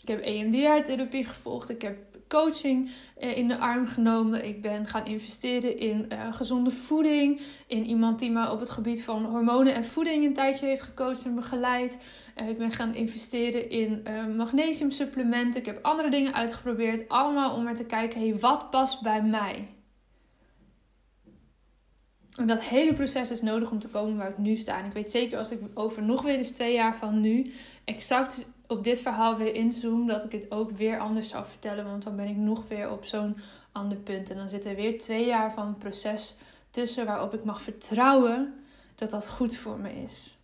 Ik 0.00 0.08
heb 0.08 0.20
EMDR-therapie 0.20 1.24
gevolgd. 1.24 1.70
Ik 1.70 1.82
heb 1.82 1.96
coaching 2.28 2.90
eh, 3.16 3.36
in 3.36 3.48
de 3.48 3.58
arm 3.58 3.86
genomen. 3.86 4.46
Ik 4.46 4.62
ben 4.62 4.86
gaan 4.86 5.06
investeren 5.06 5.78
in 5.78 6.06
uh, 6.12 6.34
gezonde 6.34 6.70
voeding. 6.70 7.40
In 7.66 7.86
iemand 7.86 8.18
die 8.18 8.30
me 8.30 8.50
op 8.50 8.60
het 8.60 8.70
gebied 8.70 9.04
van 9.04 9.24
hormonen 9.24 9.74
en 9.74 9.84
voeding 9.84 10.24
een 10.24 10.34
tijdje 10.34 10.66
heeft 10.66 10.82
gecoacht 10.82 11.24
en 11.24 11.34
begeleid. 11.34 11.98
Ik 12.48 12.58
ben 12.58 12.72
gaan 12.72 12.94
investeren 12.94 13.70
in 13.70 14.06
magnesiumsupplementen. 14.36 15.60
Ik 15.60 15.66
heb 15.66 15.84
andere 15.84 16.10
dingen 16.10 16.34
uitgeprobeerd. 16.34 17.08
Allemaal 17.08 17.54
om 17.54 17.62
maar 17.62 17.76
te 17.76 17.86
kijken, 17.86 18.40
wat 18.40 18.70
past 18.70 19.02
bij 19.02 19.22
mij? 19.22 19.68
En 22.36 22.46
dat 22.46 22.62
hele 22.62 22.94
proces 22.94 23.30
is 23.30 23.42
nodig 23.42 23.70
om 23.70 23.80
te 23.80 23.88
komen 23.88 24.16
waar 24.16 24.30
ik 24.30 24.38
nu 24.38 24.56
sta. 24.56 24.78
En 24.78 24.84
ik 24.84 24.92
weet 24.92 25.10
zeker 25.10 25.38
als 25.38 25.50
ik 25.50 25.60
over 25.74 26.02
nog 26.02 26.22
weer 26.22 26.36
eens 26.36 26.50
twee 26.50 26.72
jaar 26.72 26.96
van 26.96 27.20
nu 27.20 27.52
exact 27.84 28.44
op 28.66 28.84
dit 28.84 29.00
verhaal 29.00 29.36
weer 29.36 29.54
inzoom, 29.54 30.06
dat 30.06 30.24
ik 30.24 30.32
het 30.32 30.50
ook 30.50 30.70
weer 30.70 30.98
anders 30.98 31.28
zou 31.28 31.46
vertellen. 31.46 31.84
Want 31.84 32.02
dan 32.02 32.16
ben 32.16 32.28
ik 32.28 32.36
nog 32.36 32.68
weer 32.68 32.90
op 32.90 33.04
zo'n 33.04 33.36
ander 33.72 33.98
punt. 33.98 34.30
En 34.30 34.36
dan 34.36 34.48
zit 34.48 34.64
er 34.64 34.74
weer 34.74 34.98
twee 34.98 35.26
jaar 35.26 35.52
van 35.52 35.78
proces 35.78 36.36
tussen 36.70 37.06
waarop 37.06 37.34
ik 37.34 37.44
mag 37.44 37.62
vertrouwen 37.62 38.54
dat 38.94 39.10
dat 39.10 39.28
goed 39.28 39.56
voor 39.56 39.78
me 39.78 39.92
is. 39.92 40.36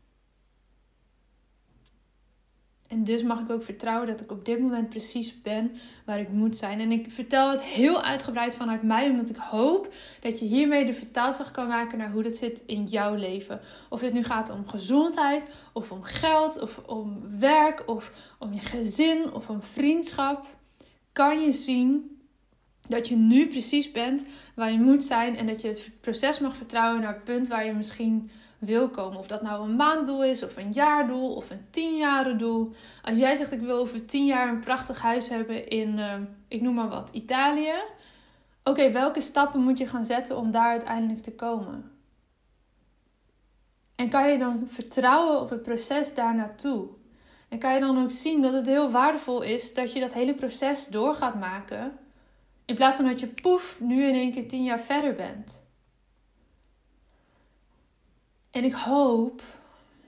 En 2.89 3.05
dus 3.05 3.23
mag 3.23 3.41
ik 3.41 3.51
ook 3.51 3.63
vertrouwen 3.63 4.07
dat 4.07 4.21
ik 4.21 4.31
op 4.31 4.45
dit 4.45 4.61
moment 4.61 4.89
precies 4.89 5.43
ben 5.43 5.73
waar 6.05 6.21
ik 6.21 6.29
moet 6.29 6.57
zijn. 6.57 6.81
En 6.81 6.93
ik 6.93 7.11
vertel 7.11 7.51
het 7.51 7.63
heel 7.63 8.03
uitgebreid 8.03 8.57
vanuit 8.57 8.83
mij, 8.83 9.11
omdat 9.11 9.31
ik 9.31 9.37
hoop 9.37 9.95
dat 10.21 10.39
je 10.39 10.45
hiermee 10.45 10.87
de 10.87 10.95
vertaalslag 10.95 11.51
kan 11.51 11.69
maken 11.69 11.99
naar 11.99 12.11
hoe 12.11 12.23
dat 12.23 12.37
zit 12.37 12.63
in 12.67 12.85
jouw 12.85 13.15
leven. 13.15 13.61
Of 13.89 14.01
het 14.01 14.13
nu 14.13 14.25
gaat 14.25 14.51
om 14.51 14.69
gezondheid, 14.69 15.47
of 15.73 15.93
om 15.93 16.03
geld, 16.03 16.61
of 16.61 16.79
om 16.87 17.39
werk, 17.39 17.83
of 17.87 18.35
om 18.39 18.53
je 18.53 18.61
gezin, 18.61 19.33
of 19.33 19.49
om 19.49 19.63
vriendschap. 19.63 20.47
Kan 21.13 21.41
je 21.41 21.53
zien 21.53 22.19
dat 22.89 23.09
je 23.09 23.17
nu 23.17 23.47
precies 23.49 23.93
bent 23.93 24.27
waar 24.55 24.73
je 24.73 24.79
moet 24.79 25.03
zijn 25.03 25.37
en 25.37 25.47
dat 25.47 25.61
je 25.61 25.69
het 25.69 25.91
proces 26.01 26.39
mag 26.39 26.57
vertrouwen 26.57 27.01
naar 27.01 27.15
het 27.15 27.25
punt 27.25 27.49
waar 27.49 27.65
je 27.65 27.73
misschien 27.73 28.31
wil 28.59 28.89
komen. 28.89 29.19
Of 29.19 29.27
dat 29.27 29.43
nou 29.43 29.69
een 29.69 29.77
maanddoel 29.77 30.25
is, 30.25 30.43
of 30.43 30.57
een 30.57 30.73
jaardoel, 30.73 31.35
of 31.35 31.51
een 31.51 31.67
tienjaren 31.71 32.39
doel. 32.39 32.73
Als 33.03 33.19
jij 33.19 33.35
zegt 33.35 33.53
ik 33.53 33.61
wil 33.61 33.79
over 33.79 34.07
tien 34.07 34.27
jaar 34.27 34.49
een 34.49 34.61
prachtig 34.61 35.01
huis 35.01 35.29
hebben 35.29 35.69
in, 35.69 35.99
uh, 35.99 36.15
ik 36.49 36.61
noem 36.61 36.75
maar 36.75 36.89
wat, 36.89 37.11
Italië. 37.13 37.75
Oké, 38.65 38.93
welke 38.93 39.21
stappen 39.21 39.61
moet 39.61 39.79
je 39.79 39.87
gaan 39.87 40.05
zetten 40.05 40.37
om 40.37 40.51
daar 40.51 40.71
uiteindelijk 40.71 41.21
te 41.21 41.35
komen? 41.35 41.91
En 43.95 44.09
kan 44.09 44.31
je 44.31 44.39
dan 44.39 44.65
vertrouwen 44.67 45.41
op 45.41 45.51
het 45.51 45.63
proces 45.63 46.15
daar 46.15 46.35
naartoe? 46.35 46.89
En 47.49 47.59
kan 47.59 47.75
je 47.75 47.81
dan 47.81 48.03
ook 48.03 48.11
zien 48.11 48.43
dat 48.43 48.53
het 48.53 48.67
heel 48.67 48.91
waardevol 48.91 49.43
is 49.43 49.75
dat 49.75 49.93
je 49.93 50.01
dat 50.01 50.13
hele 50.13 50.35
proces 50.35 50.87
door 50.87 51.15
gaat 51.15 51.35
maken. 51.35 51.99
In 52.65 52.75
plaats 52.75 52.97
van 52.97 53.05
dat 53.05 53.21
je 53.21 53.27
poef 53.27 53.81
nu 53.81 54.05
in 54.05 54.15
één 54.15 54.33
keer 54.33 54.49
tien 54.49 54.65
jaar 54.65 54.81
verder 54.81 55.15
bent. 55.15 55.67
En 58.59 58.65
ik 58.65 58.75
hoop 58.75 59.43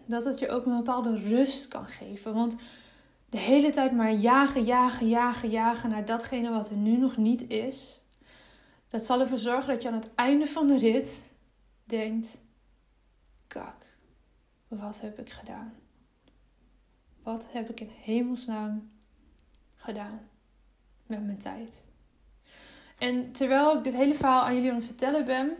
dat 0.07 0.25
het 0.25 0.39
je 0.39 0.49
ook 0.49 0.67
een 0.67 0.77
bepaalde 0.77 1.19
rust 1.19 1.69
kan 1.69 1.87
geven. 1.87 2.35
Want 2.35 2.57
de 3.29 3.39
hele 3.39 3.71
tijd 3.71 3.93
maar 3.93 4.13
jagen, 4.13 4.65
jagen, 4.65 5.09
jagen, 5.09 5.51
jagen 5.51 5.91
naar 5.91 6.05
datgene 6.05 6.51
wat 6.51 6.71
er 6.71 6.77
nu 6.77 6.97
nog 6.97 7.17
niet 7.17 7.51
is. 7.51 8.01
Dat 8.89 9.05
zal 9.05 9.21
ervoor 9.21 9.39
zorgen 9.39 9.73
dat 9.73 9.83
je 9.83 9.89
aan 9.89 9.95
het 9.95 10.15
einde 10.15 10.47
van 10.47 10.67
de 10.67 10.79
rit 10.79 11.31
denkt: 11.85 12.41
kak, 13.47 13.87
wat 14.69 15.01
heb 15.01 15.19
ik 15.19 15.31
gedaan? 15.31 15.75
Wat 17.23 17.49
heb 17.51 17.71
ik 17.71 17.81
in 17.81 17.91
hemelsnaam 18.03 18.91
gedaan 19.75 20.21
met 21.07 21.25
mijn 21.25 21.39
tijd? 21.39 21.87
En 22.99 23.33
terwijl 23.33 23.77
ik 23.77 23.85
dit 23.85 23.95
hele 23.95 24.15
verhaal 24.15 24.43
aan 24.43 24.55
jullie 24.55 24.71
aan 24.71 24.77
het 24.77 24.85
vertellen 24.85 25.25
ben, 25.25 25.57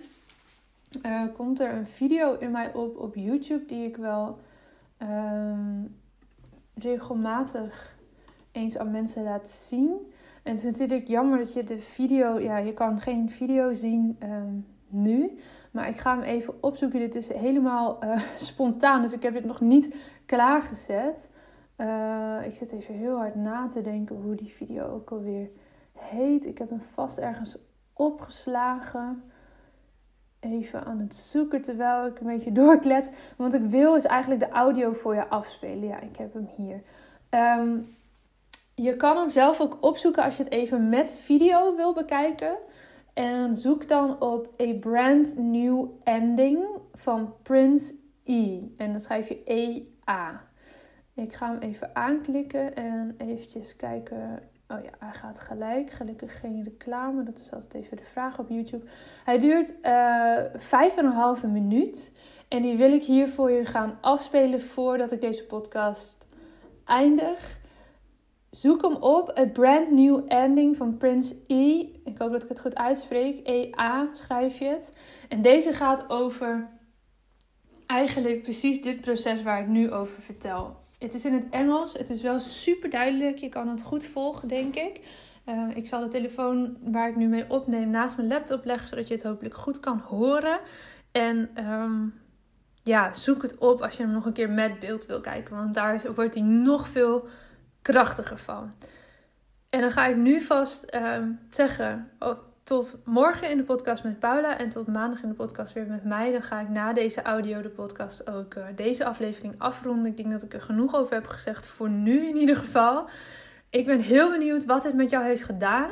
uh, 1.07 1.23
komt 1.37 1.61
er 1.61 1.75
een 1.75 1.87
video 1.87 2.35
in 2.39 2.51
mij 2.51 2.75
op 2.75 2.97
op 2.99 3.15
YouTube 3.15 3.67
die 3.67 3.85
ik 3.85 3.97
wel 3.97 4.39
ehm, 4.97 5.85
regelmatig 6.75 7.99
eens 8.53 8.79
aan 8.79 8.91
mensen 8.91 9.23
laat 9.23 9.49
zien. 9.49 10.13
En 10.43 10.51
het 10.51 10.59
is 10.59 10.65
natuurlijk 10.65 11.09
jammer 11.09 11.39
dat 11.39 11.53
je 11.53 11.65
de 11.65 11.79
video, 11.79 12.39
ja, 12.39 12.57
je 12.57 12.75
kan 12.75 13.01
geen 13.01 13.31
video 13.31 13.73
zien 13.73 14.17
ehm, 14.19 14.55
nu. 14.89 15.39
Maar 15.71 15.89
ik 15.89 15.99
ga 15.99 16.15
hem 16.15 16.23
even 16.23 16.63
opzoeken. 16.63 16.99
Dit 16.99 17.15
is 17.15 17.33
helemaal 17.33 18.05
uh, 18.05 18.21
spontaan, 18.37 19.03
dus 19.03 19.13
ik 19.13 19.23
heb 19.23 19.35
het 19.35 19.45
nog 19.45 19.61
niet 19.61 19.95
klaargezet. 20.27 21.31
Uh, 21.77 22.37
ik 22.45 22.55
zit 22.55 22.73
even 22.73 22.95
heel 22.95 23.17
hard 23.17 23.35
na 23.35 23.67
te 23.67 23.83
denken 23.83 24.17
hoe 24.17 24.35
die 24.35 24.51
video 24.51 24.85
ook 24.85 25.11
alweer 25.11 25.51
heet. 25.93 26.47
Ik 26.47 26.59
heb 26.59 26.71
hem 26.71 26.83
vast 26.95 27.19
ergens 27.19 27.59
opgeslagen 27.93 29.23
even 30.41 30.85
aan 30.85 30.99
het 30.99 31.15
zoeken 31.15 31.63
terwijl 31.63 32.07
ik 32.07 32.21
een 32.21 32.27
beetje 32.27 32.53
doorklets. 32.63 33.11
Want 33.37 33.55
ik 33.55 33.63
wil 33.63 33.97
is 33.97 34.05
eigenlijk 34.05 34.41
de 34.41 34.49
audio 34.49 34.93
voor 34.93 35.15
je 35.15 35.29
afspelen. 35.29 35.89
Ja, 35.89 36.01
ik 36.01 36.17
heb 36.17 36.33
hem 36.33 36.49
hier. 36.57 36.83
Ehm, 37.29 37.79
je 38.75 38.97
kan 38.97 39.17
hem 39.17 39.31
zelf 39.31 39.61
ook 39.61 39.79
opzoeken 39.81 40.23
als 40.23 40.37
je 40.37 40.43
het 40.43 40.53
even 40.53 40.89
met 40.89 41.13
video 41.13 41.77
wil 41.77 41.95
bekijken. 41.95 42.57
En 43.15 43.59
zoek 43.59 43.89
dan 43.89 44.21
op 44.21 44.61
A 44.61 44.73
Brand 44.81 45.37
New 45.37 45.89
Ending 46.03 46.65
van 46.95 47.35
Prince 47.43 47.95
E. 48.25 48.61
En 48.77 48.91
dan 48.91 49.01
schrijf 49.01 49.29
je 49.29 49.41
E-A. 49.45 50.49
Ik 51.15 51.33
ga 51.33 51.51
hem 51.51 51.59
even 51.59 51.97
aanklikken 51.97 52.75
en 52.75 53.15
eventjes 53.19 53.77
kijken 53.77 54.43
Oh 54.73 54.85
ja, 54.85 54.91
hij 54.99 55.13
gaat 55.13 55.41
gelijk. 55.41 55.91
Gelukkig 55.91 56.41
geen 56.41 56.65
reclame. 56.65 57.23
Dat 57.23 57.39
is 57.39 57.53
altijd 57.53 57.85
even 57.85 57.97
de 57.97 58.03
vraag 58.03 58.39
op 58.39 58.49
YouTube. 58.49 58.87
Hij 59.25 59.39
duurt 59.39 59.75
uh, 59.83 60.37
vijf 60.57 60.97
en 60.97 61.05
een 61.05 61.13
halve 61.13 61.47
minuut. 61.47 62.13
En 62.49 62.63
die 62.63 62.77
wil 62.77 62.93
ik 62.93 63.05
hier 63.05 63.29
voor 63.29 63.51
je 63.51 63.65
gaan 63.65 63.99
afspelen 64.01 64.63
voordat 64.63 65.13
ik 65.13 65.21
deze 65.21 65.47
podcast 65.47 66.27
eindig. 66.85 67.59
Zoek 68.51 68.83
hem 68.83 68.95
op. 68.95 69.39
A 69.39 69.47
Brand 69.47 69.91
New 69.91 70.25
Ending 70.29 70.77
van 70.77 70.97
Prince 70.97 71.35
E. 71.47 71.79
Ik 72.05 72.19
hoop 72.19 72.31
dat 72.31 72.43
ik 72.43 72.49
het 72.49 72.61
goed 72.61 72.75
uitspreek. 72.77 73.49
E-A 73.49 74.09
schrijf 74.13 74.59
je 74.59 74.65
het. 74.65 74.93
En 75.29 75.43
deze 75.43 75.73
gaat 75.73 76.11
over 76.11 76.69
eigenlijk 77.87 78.43
precies 78.43 78.83
dit 78.83 79.01
proces 79.01 79.43
waar 79.43 79.61
ik 79.61 79.69
nu 79.69 79.93
over 79.93 80.23
vertel. 80.23 80.80
Het 81.01 81.15
is 81.15 81.25
in 81.25 81.33
het 81.33 81.49
Engels. 81.51 81.93
Het 81.93 82.11
is 82.11 82.23
wel 82.23 82.41
super 82.41 82.91
duidelijk. 82.91 83.39
Je 83.39 83.49
kan 83.49 83.69
het 83.69 83.83
goed 83.83 84.05
volgen, 84.05 84.49
denk 84.49 84.75
ik. 84.75 85.01
Uh, 85.47 85.69
ik 85.75 85.89
zal 85.89 86.01
de 86.01 86.09
telefoon 86.09 86.77
waar 86.81 87.09
ik 87.09 87.17
nu 87.17 87.27
mee 87.27 87.45
opneem 87.49 87.91
naast 87.91 88.17
mijn 88.17 88.29
laptop 88.29 88.65
leggen, 88.65 88.89
zodat 88.89 89.09
je 89.09 89.15
het 89.15 89.23
hopelijk 89.23 89.55
goed 89.55 89.81
kan 89.81 89.99
horen. 89.99 90.61
En 91.13 91.65
um, 91.71 92.21
ja, 92.83 93.13
zoek 93.13 93.43
het 93.43 93.59
op 93.59 93.83
als 93.83 93.97
je 93.97 94.03
hem 94.03 94.13
nog 94.13 94.27
een 94.27 94.33
keer 94.33 94.51
met 94.51 94.81
beeld 94.81 95.07
wil 95.07 95.21
kijken, 95.21 95.57
want 95.57 95.75
daar 95.75 96.15
wordt 96.15 96.35
hij 96.35 96.43
nog 96.43 96.89
veel 96.89 97.29
krachtiger 97.83 98.39
van. 98.39 98.73
En 99.69 99.81
dan 99.81 99.93
ga 99.93 100.07
ik 100.07 100.17
nu 100.17 100.41
vast 100.41 100.95
um, 100.95 101.39
zeggen, 101.51 102.11
oh, 102.19 102.39
tot 102.71 102.99
morgen 103.05 103.51
in 103.51 103.57
de 103.57 103.63
podcast 103.63 104.05
met 104.05 104.19
Paula 104.19 104.59
en 104.59 104.69
tot 104.69 104.87
maandag 104.87 105.23
in 105.23 105.29
de 105.29 105.35
podcast 105.35 105.73
weer 105.73 105.87
met 105.87 106.05
mij. 106.05 106.33
Dan 106.33 106.43
ga 106.43 106.61
ik 106.61 106.69
na 106.69 106.93
deze 106.93 107.23
audio 107.23 107.63
de 107.63 107.69
podcast 107.69 108.31
ook 108.31 108.55
uh, 108.55 108.65
deze 108.75 109.05
aflevering 109.05 109.55
afronden. 109.59 110.11
Ik 110.11 110.17
denk 110.17 110.31
dat 110.31 110.43
ik 110.43 110.55
er 110.55 110.61
genoeg 110.61 110.95
over 110.95 111.15
heb 111.15 111.27
gezegd 111.27 111.67
voor 111.67 111.89
nu 111.89 112.29
in 112.29 112.37
ieder 112.37 112.57
geval. 112.57 113.09
Ik 113.71 113.87
ben 113.87 114.01
heel 114.01 114.31
benieuwd 114.31 114.65
wat 114.65 114.85
het 114.85 114.95
met 114.95 115.11
jou 115.11 115.25
heeft 115.25 115.43
gedaan. 115.43 115.91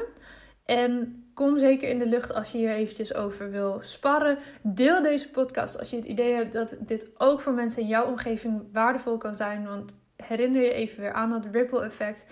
En 0.65 1.25
kom 1.35 1.59
zeker 1.59 1.89
in 1.89 1.99
de 1.99 2.07
lucht 2.07 2.35
als 2.35 2.53
je 2.53 2.59
hier 2.59 2.71
eventjes 2.71 3.15
over 3.15 3.51
wil 3.51 3.79
sparren. 3.81 4.39
Deel 4.63 5.03
deze 5.03 5.31
podcast 5.31 5.79
als 5.79 5.91
je 5.91 5.97
het 5.97 6.05
idee 6.05 6.35
hebt 6.35 6.53
dat 6.53 6.77
dit 6.81 7.11
ook 7.21 7.41
voor 7.41 7.53
mensen 7.53 7.83
in 7.83 7.89
jouw 7.89 8.07
omgeving 8.07 8.63
waardevol 8.73 9.17
kan 9.17 9.35
zijn. 9.35 9.67
Want 9.67 9.95
herinner 10.17 10.63
je 10.63 10.73
even 10.73 11.01
weer 11.01 11.13
aan 11.13 11.31
dat 11.31 11.47
ripple 11.53 11.85
effect 11.85 12.25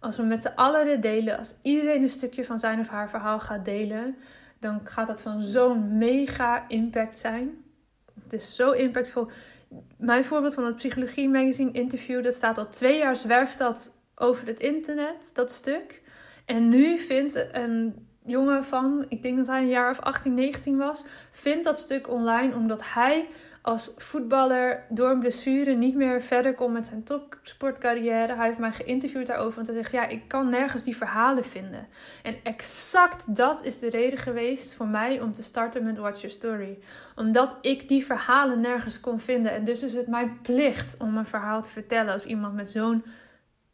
als 0.00 0.16
we 0.16 0.22
met 0.22 0.42
z'n 0.42 0.52
allen 0.54 0.84
dit 0.84 1.02
delen, 1.02 1.38
als 1.38 1.54
iedereen 1.62 2.02
een 2.02 2.08
stukje 2.08 2.44
van 2.44 2.58
zijn 2.58 2.80
of 2.80 2.88
haar 2.88 3.10
verhaal 3.10 3.40
gaat 3.40 3.64
delen, 3.64 4.16
dan 4.58 4.80
gaat 4.84 5.06
dat 5.06 5.22
van 5.22 5.40
zo'n 5.40 5.98
mega 5.98 6.68
impact 6.68 7.18
zijn. 7.18 7.64
Het 8.22 8.32
is 8.32 8.54
zo 8.54 8.70
impactvol. 8.70 9.28
Mijn 9.96 10.24
voorbeeld 10.24 10.54
van 10.54 10.64
het 10.64 10.76
Psychologie 10.76 11.28
Magazine 11.28 11.70
interview, 11.70 12.22
dat 12.22 12.34
staat 12.34 12.58
al 12.58 12.68
twee 12.68 12.98
jaar 12.98 13.16
zwerft 13.16 13.58
dat 13.58 14.00
over 14.14 14.46
het 14.46 14.60
internet, 14.60 15.30
dat 15.32 15.50
stuk. 15.50 16.02
En 16.44 16.68
nu 16.68 16.98
vindt 16.98 17.48
een 17.52 18.06
jongen 18.24 18.64
van, 18.64 19.04
ik 19.08 19.22
denk 19.22 19.36
dat 19.36 19.46
hij 19.46 19.60
een 19.60 19.68
jaar 19.68 19.90
of 19.90 20.00
18, 20.00 20.34
19 20.34 20.76
was, 20.76 21.04
vindt 21.30 21.64
dat 21.64 21.78
stuk 21.78 22.10
online 22.10 22.54
omdat 22.54 22.92
hij 22.94 23.26
als 23.66 23.92
voetballer 23.96 24.84
door 24.88 25.10
een 25.10 25.18
blessure 25.18 25.74
niet 25.74 25.94
meer 25.94 26.22
verder 26.22 26.54
kon 26.54 26.72
met 26.72 26.86
zijn 26.86 27.02
topsportcarrière. 27.02 28.34
Hij 28.34 28.46
heeft 28.46 28.58
mij 28.58 28.72
geïnterviewd 28.72 29.26
daarover. 29.26 29.54
Want 29.54 29.66
hij 29.66 29.76
zegt: 29.76 29.92
Ja, 29.92 30.06
ik 30.06 30.28
kan 30.28 30.48
nergens 30.48 30.82
die 30.82 30.96
verhalen 30.96 31.44
vinden. 31.44 31.86
En 32.22 32.36
exact 32.42 33.36
dat 33.36 33.64
is 33.64 33.78
de 33.78 33.90
reden 33.90 34.18
geweest 34.18 34.74
voor 34.74 34.86
mij 34.86 35.20
om 35.20 35.32
te 35.32 35.42
starten 35.42 35.84
met 35.84 35.98
Watch 35.98 36.20
Your 36.20 36.36
Story. 36.36 36.78
Omdat 37.16 37.54
ik 37.60 37.88
die 37.88 38.04
verhalen 38.04 38.60
nergens 38.60 39.00
kon 39.00 39.20
vinden. 39.20 39.52
En 39.52 39.64
dus 39.64 39.82
is 39.82 39.92
het 39.92 40.06
mijn 40.06 40.38
plicht 40.42 40.96
om 40.98 41.16
een 41.16 41.26
verhaal 41.26 41.62
te 41.62 41.70
vertellen 41.70 42.12
als 42.12 42.26
iemand 42.26 42.54
met 42.54 42.70
zo'n 42.70 43.04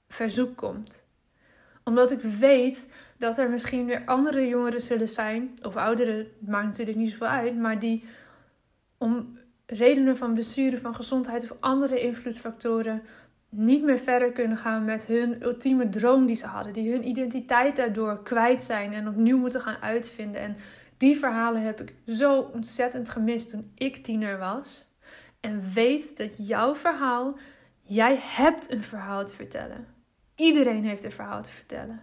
verzoek 0.08 0.56
komt. 0.56 1.02
Omdat 1.84 2.10
ik 2.10 2.20
weet 2.20 2.90
dat 3.18 3.38
er 3.38 3.50
misschien 3.50 3.86
weer 3.86 4.02
andere 4.04 4.48
jongeren 4.48 4.80
zullen 4.80 5.08
zijn, 5.08 5.58
of 5.62 5.76
ouderen, 5.76 6.26
maakt 6.38 6.66
natuurlijk 6.66 6.98
niet 6.98 7.10
zoveel 7.10 7.26
uit, 7.26 7.56
maar 7.56 7.78
die 7.78 8.04
om 8.98 9.40
redenen 9.72 10.16
van 10.16 10.32
blessure, 10.32 10.78
van 10.78 10.94
gezondheid 10.94 11.42
of 11.42 11.56
andere 11.60 12.00
invloedsfactoren 12.00 13.02
niet 13.48 13.84
meer 13.84 13.98
verder 13.98 14.32
kunnen 14.32 14.58
gaan 14.58 14.84
met 14.84 15.06
hun 15.06 15.42
ultieme 15.42 15.88
droom 15.88 16.26
die 16.26 16.36
ze 16.36 16.46
hadden. 16.46 16.72
Die 16.72 16.92
hun 16.92 17.08
identiteit 17.08 17.76
daardoor 17.76 18.22
kwijt 18.22 18.62
zijn 18.62 18.92
en 18.92 19.08
opnieuw 19.08 19.38
moeten 19.38 19.60
gaan 19.60 19.76
uitvinden. 19.80 20.40
En 20.40 20.56
die 20.96 21.18
verhalen 21.18 21.62
heb 21.62 21.80
ik 21.80 21.94
zo 22.06 22.40
ontzettend 22.40 23.08
gemist 23.08 23.50
toen 23.50 23.72
ik 23.74 23.96
tiener 23.96 24.38
was. 24.38 24.90
En 25.40 25.72
weet 25.74 26.16
dat 26.16 26.30
jouw 26.36 26.74
verhaal, 26.74 27.38
jij 27.82 28.18
hebt 28.20 28.70
een 28.70 28.82
verhaal 28.82 29.24
te 29.24 29.34
vertellen. 29.34 29.86
Iedereen 30.36 30.84
heeft 30.84 31.04
een 31.04 31.12
verhaal 31.12 31.42
te 31.42 31.52
vertellen. 31.52 32.02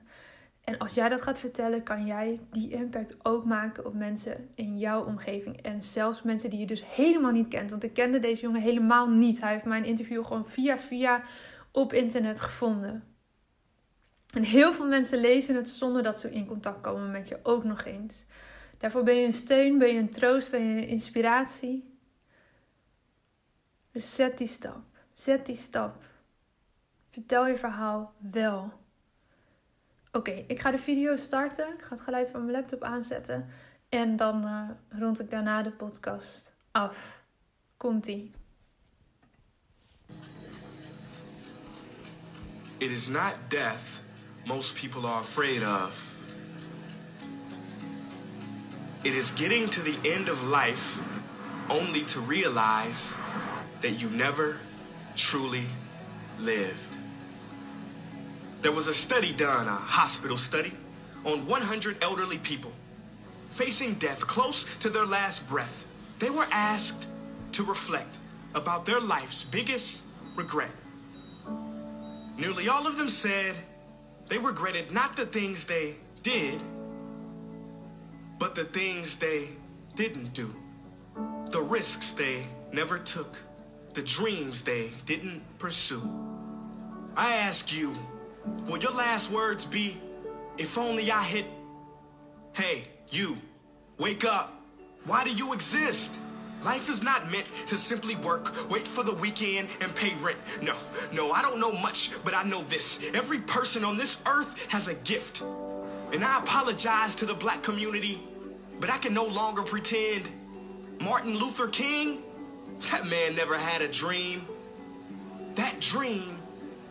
En 0.70 0.78
als 0.78 0.94
jij 0.94 1.10
dat 1.10 1.22
gaat 1.22 1.40
vertellen, 1.40 1.84
kan 1.84 2.06
jij 2.06 2.40
die 2.52 2.72
impact 2.72 3.26
ook 3.26 3.46
maken 3.46 3.86
op 3.86 3.94
mensen 3.94 4.50
in 4.56 4.78
jouw 4.78 5.06
omgeving. 5.06 5.62
En 5.62 5.82
zelfs 5.82 6.22
mensen 6.22 6.50
die 6.50 6.60
je 6.60 6.66
dus 6.66 6.84
helemaal 6.86 7.32
niet 7.32 7.48
kent. 7.48 7.70
Want 7.70 7.84
ik 7.84 7.94
kende 7.94 8.20
deze 8.20 8.42
jongen 8.42 8.62
helemaal 8.62 9.10
niet. 9.10 9.42
Hij 9.42 9.52
heeft 9.52 9.66
mijn 9.66 9.86
interview 9.86 10.26
gewoon 10.26 10.48
via 10.48 10.78
via 10.78 11.24
op 11.72 11.94
internet 11.94 12.40
gevonden. 12.40 13.04
En 14.34 14.44
heel 14.44 14.74
veel 14.74 14.88
mensen 14.88 15.20
lezen 15.20 15.56
het 15.56 15.70
zonder 15.70 16.04
dat 16.04 16.20
ze 16.20 16.34
in 16.34 16.46
contact 16.46 16.82
komen 16.82 17.12
met 17.12 17.28
je 17.28 17.40
ook 17.44 17.64
nog 17.64 17.86
eens. 17.86 18.26
Daarvoor 18.78 19.04
ben 19.04 19.16
je 19.16 19.26
een 19.26 19.34
steun, 19.34 19.78
ben 19.78 19.94
je 19.94 20.00
een 20.00 20.10
troost, 20.10 20.52
ben 20.52 20.68
je 20.68 20.82
een 20.82 20.88
inspiratie. 20.88 21.98
Dus 23.92 24.16
zet 24.16 24.38
die 24.38 24.48
stap. 24.48 24.82
Zet 25.14 25.46
die 25.46 25.56
stap. 25.56 26.04
Vertel 27.10 27.48
je 27.48 27.58
verhaal 27.58 28.14
wel. 28.32 28.72
Oké, 30.12 30.44
ik 30.48 30.60
ga 30.60 30.72
de 30.72 30.78
video 30.78 31.16
starten. 31.16 31.74
Ik 31.74 31.82
ga 31.82 31.90
het 31.90 32.02
geluid 32.02 32.30
van 32.30 32.40
mijn 32.42 32.58
laptop 32.58 32.84
aanzetten. 32.84 33.50
En 33.90 34.16
dan 34.16 34.44
uh, 34.44 34.70
rond 35.00 35.20
ik 35.20 35.30
daarna 35.30 35.62
de 35.62 35.72
podcast 35.72 36.52
af. 36.72 37.22
Komt-ie. 37.78 38.32
It 42.78 42.92
is 42.92 43.08
not 43.08 43.34
death 43.48 44.02
most 44.46 44.76
people 44.76 45.06
are 45.06 45.22
afraid 45.22 45.64
of. 45.64 45.94
It 49.04 49.14
is 49.14 49.32
getting 49.32 49.70
to 49.70 49.82
the 49.82 49.98
end 50.04 50.28
of 50.28 50.42
life 50.44 51.00
only 51.70 52.04
to 52.06 52.20
realize 52.20 53.14
that 53.82 54.02
you 54.02 54.10
never 54.10 54.58
truly 55.16 55.66
lived. 56.40 56.89
There 58.62 58.72
was 58.72 58.88
a 58.88 58.94
study 58.94 59.32
done, 59.32 59.68
a 59.68 59.76
hospital 59.76 60.38
study, 60.38 60.74
on 61.24 61.46
100 61.48 62.04
elderly 62.04 62.38
people 62.38 62.72
facing 63.52 63.96
death 63.96 64.26
close 64.26 64.66
to 64.80 64.90
their 64.90 65.06
last 65.06 65.48
breath. 65.50 65.86
They 66.20 66.30
were 66.30 66.48
asked 66.52 67.06
to 67.54 67.64
reflect 67.64 68.18
about 68.54 68.86
their 68.86 69.00
life's 69.00 69.44
biggest 69.44 70.02
regret. 70.36 70.72
Nearly 72.38 72.70
all 72.70 72.88
of 72.88 72.98
them 72.98 73.10
said 73.10 73.56
they 74.28 74.38
regretted 74.38 74.92
not 74.92 75.16
the 75.16 75.26
things 75.26 75.66
they 75.66 75.96
did, 76.24 76.62
but 78.38 78.56
the 78.56 78.66
things 78.66 79.16
they 79.16 79.50
didn't 79.96 80.34
do, 80.34 80.54
the 81.52 81.62
risks 81.62 82.12
they 82.12 82.46
never 82.72 82.98
took, 82.98 83.36
the 83.94 84.02
dreams 84.04 84.62
they 84.62 84.92
didn't 85.06 85.42
pursue. 85.60 86.02
I 87.18 87.36
ask 87.36 87.76
you, 87.76 87.98
will 88.68 88.78
your 88.78 88.92
last 88.92 89.32
words 89.32 89.66
be, 89.66 90.00
if 90.58 90.78
only 90.78 91.12
I 91.12 91.24
hit, 91.24 91.46
hey, 92.54 92.84
you, 93.10 93.38
wake 93.98 94.26
up. 94.26 94.62
Why 95.06 95.24
do 95.24 95.32
you 95.32 95.54
exist? 95.54 96.12
Life 96.64 96.90
is 96.90 97.02
not 97.02 97.32
meant 97.32 97.48
to 97.68 97.78
simply 97.78 98.16
work, 98.18 98.70
wait 98.70 98.88
for 98.88 99.04
the 99.04 99.14
weekend, 99.14 99.70
and 99.80 99.96
pay 99.96 100.14
rent. 100.16 100.38
No, 100.62 100.76
no, 101.14 101.32
I 101.32 101.42
don't 101.42 101.60
know 101.60 101.72
much, 101.72 102.12
but 102.26 102.34
I 102.34 102.44
know 102.44 102.64
this. 102.64 103.00
Every 103.14 103.40
person 103.40 103.86
on 103.86 103.98
this 103.98 104.18
earth 104.26 104.66
has 104.68 104.88
a 104.90 104.94
gift. 104.96 105.42
And 106.12 106.24
I 106.24 106.40
apologize 106.40 107.16
to 107.16 107.26
the 107.26 107.34
black 107.34 107.64
community, 107.64 108.22
but 108.80 108.90
I 108.90 108.98
can 108.98 109.14
no 109.14 109.26
longer 109.26 109.62
pretend 109.62 110.28
Martin 111.00 111.38
Luther 111.38 111.68
King, 111.68 112.24
that 112.92 113.06
man 113.06 113.36
never 113.36 113.58
had 113.58 113.82
a 113.82 113.88
dream. 113.88 114.46
That 115.56 115.80
dream 115.80 116.40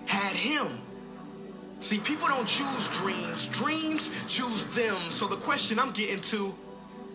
had 0.06 0.34
him. 0.34 0.80
See, 1.80 2.00
people 2.00 2.28
don't 2.28 2.46
choose 2.46 2.88
dreams, 2.88 3.46
dreams 3.48 4.10
choose 4.26 4.64
them. 4.66 4.96
So 5.10 5.26
the 5.26 5.36
question 5.36 5.78
I'm 5.78 5.92
getting 5.92 6.20
to 6.22 6.54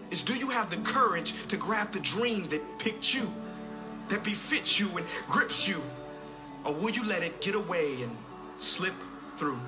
is 0.09 0.23
do 0.23 0.35
you 0.35 0.49
have 0.49 0.69
the 0.69 0.77
courage 0.77 1.33
to 1.47 1.57
grab 1.57 1.91
the 1.91 1.99
dream 1.99 2.47
that 2.49 2.61
picked 2.79 3.13
you, 3.13 3.31
that 4.09 4.23
befits 4.23 4.79
you 4.79 4.89
and 4.97 5.05
grips 5.27 5.67
you? 5.67 5.81
Or 6.63 6.73
will 6.73 6.91
you 6.91 7.03
let 7.03 7.23
it 7.23 7.41
get 7.41 7.55
away 7.55 8.01
and 8.03 8.15
slip 8.57 8.93
through? 9.37 9.59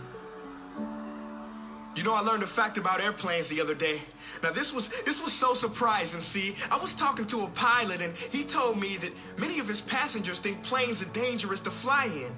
You 1.96 2.04
know, 2.04 2.14
I 2.14 2.22
learned 2.22 2.44
a 2.44 2.48
fact 2.48 2.78
about 2.78 3.02
airplanes 3.02 3.48
the 3.48 3.62
other 3.62 3.74
day. 3.74 4.02
Now, 4.44 4.52
this 4.52 4.74
was 4.74 4.90
this 5.06 5.22
was 5.24 5.32
so 5.32 5.54
surprising. 5.54 6.20
See, 6.20 6.56
I 6.70 6.78
was 6.78 6.94
talking 6.94 7.26
to 7.28 7.44
a 7.44 7.48
pilot, 7.48 8.02
and 8.02 8.16
he 8.18 8.44
told 8.44 8.80
me 8.80 8.98
that 8.98 9.12
many 9.38 9.60
of 9.60 9.68
his 9.68 9.80
passengers 9.80 10.40
think 10.40 10.62
planes 10.62 11.02
are 11.02 11.06
dangerous 11.14 11.62
to 11.62 11.72
fly 11.72 12.06
in. 12.06 12.36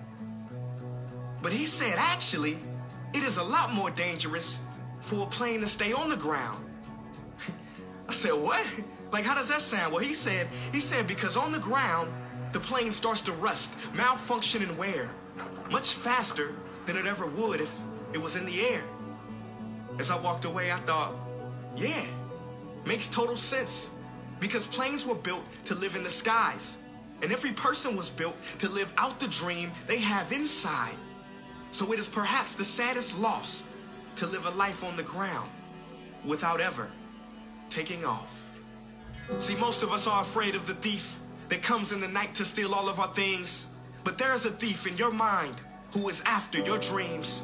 But 1.41 1.53
he 1.53 1.65
said, 1.65 1.95
actually, 1.97 2.57
it 3.13 3.23
is 3.23 3.37
a 3.37 3.43
lot 3.43 3.73
more 3.73 3.89
dangerous 3.91 4.59
for 5.01 5.23
a 5.23 5.27
plane 5.27 5.61
to 5.61 5.67
stay 5.67 5.93
on 5.93 6.09
the 6.09 6.17
ground. 6.17 6.65
I 8.09 8.13
said, 8.13 8.33
what? 8.33 8.65
Like, 9.11 9.23
how 9.23 9.35
does 9.35 9.47
that 9.49 9.61
sound? 9.61 9.93
Well, 9.93 10.03
he 10.03 10.13
said, 10.13 10.47
he 10.71 10.79
said, 10.79 11.07
because 11.07 11.37
on 11.37 11.51
the 11.51 11.59
ground, 11.59 12.11
the 12.51 12.59
plane 12.59 12.91
starts 12.91 13.21
to 13.23 13.31
rust, 13.33 13.71
malfunction, 13.93 14.63
and 14.63 14.77
wear 14.77 15.09
much 15.71 15.93
faster 15.93 16.53
than 16.85 16.97
it 16.97 17.05
ever 17.05 17.25
would 17.25 17.61
if 17.61 17.73
it 18.13 18.21
was 18.21 18.35
in 18.35 18.45
the 18.45 18.61
air. 18.67 18.83
As 19.99 20.11
I 20.11 20.19
walked 20.19 20.45
away, 20.45 20.71
I 20.71 20.79
thought, 20.79 21.13
yeah, 21.75 22.05
makes 22.85 23.09
total 23.09 23.35
sense. 23.35 23.89
Because 24.39 24.67
planes 24.67 25.05
were 25.05 25.15
built 25.15 25.43
to 25.65 25.75
live 25.75 25.95
in 25.95 26.03
the 26.03 26.09
skies. 26.09 26.75
And 27.21 27.31
every 27.31 27.51
person 27.51 27.95
was 27.95 28.09
built 28.09 28.35
to 28.59 28.69
live 28.69 28.93
out 28.97 29.19
the 29.19 29.27
dream 29.27 29.71
they 29.87 29.97
have 29.97 30.31
inside. 30.31 30.95
So 31.71 31.91
it 31.93 31.99
is 31.99 32.07
perhaps 32.07 32.55
the 32.55 32.65
saddest 32.65 33.17
loss 33.17 33.63
to 34.17 34.25
live 34.25 34.45
a 34.45 34.51
life 34.51 34.83
on 34.83 34.95
the 34.95 35.03
ground 35.03 35.49
without 36.25 36.59
ever 36.59 36.89
taking 37.69 38.05
off. 38.05 38.41
See, 39.39 39.55
most 39.55 39.83
of 39.83 39.91
us 39.91 40.07
are 40.07 40.21
afraid 40.21 40.55
of 40.55 40.67
the 40.67 40.73
thief 40.75 41.19
that 41.49 41.61
comes 41.61 41.91
in 41.91 41.99
the 41.99 42.07
night 42.07 42.33
to 42.35 42.45
steal 42.45 42.73
all 42.73 42.89
of 42.89 42.99
our 42.99 43.13
things. 43.13 43.67
But 44.03 44.17
there 44.17 44.33
is 44.33 44.45
a 44.45 44.51
thief 44.51 44.87
in 44.87 44.97
your 44.97 45.11
mind 45.11 45.55
who 45.91 46.07
is 46.09 46.21
after 46.21 46.59
your 46.59 46.77
dreams. 46.77 47.43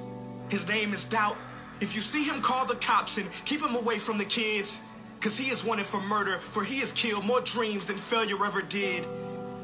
His 0.50 0.68
name 0.68 0.94
is 0.94 1.06
Doubt. 1.06 1.38
If 1.80 1.96
you 1.96 2.02
see 2.02 2.24
him, 2.24 2.42
call 2.42 2.66
the 2.66 2.76
cops 2.76 3.18
and 3.18 3.30
keep 3.46 3.62
him 3.62 3.76
away 3.76 3.98
from 3.98 4.18
the 4.18 4.26
kids. 4.26 4.80
Cause 5.20 5.38
he 5.38 5.50
is 5.50 5.64
wanted 5.64 5.86
for 5.86 6.02
murder, 6.02 6.40
for 6.40 6.64
he 6.64 6.80
has 6.80 6.92
killed 6.92 7.26
more 7.26 7.40
dreams 7.42 7.86
than 7.86 7.98
failure 7.98 8.46
ever 8.46 8.62
did. 8.62 9.06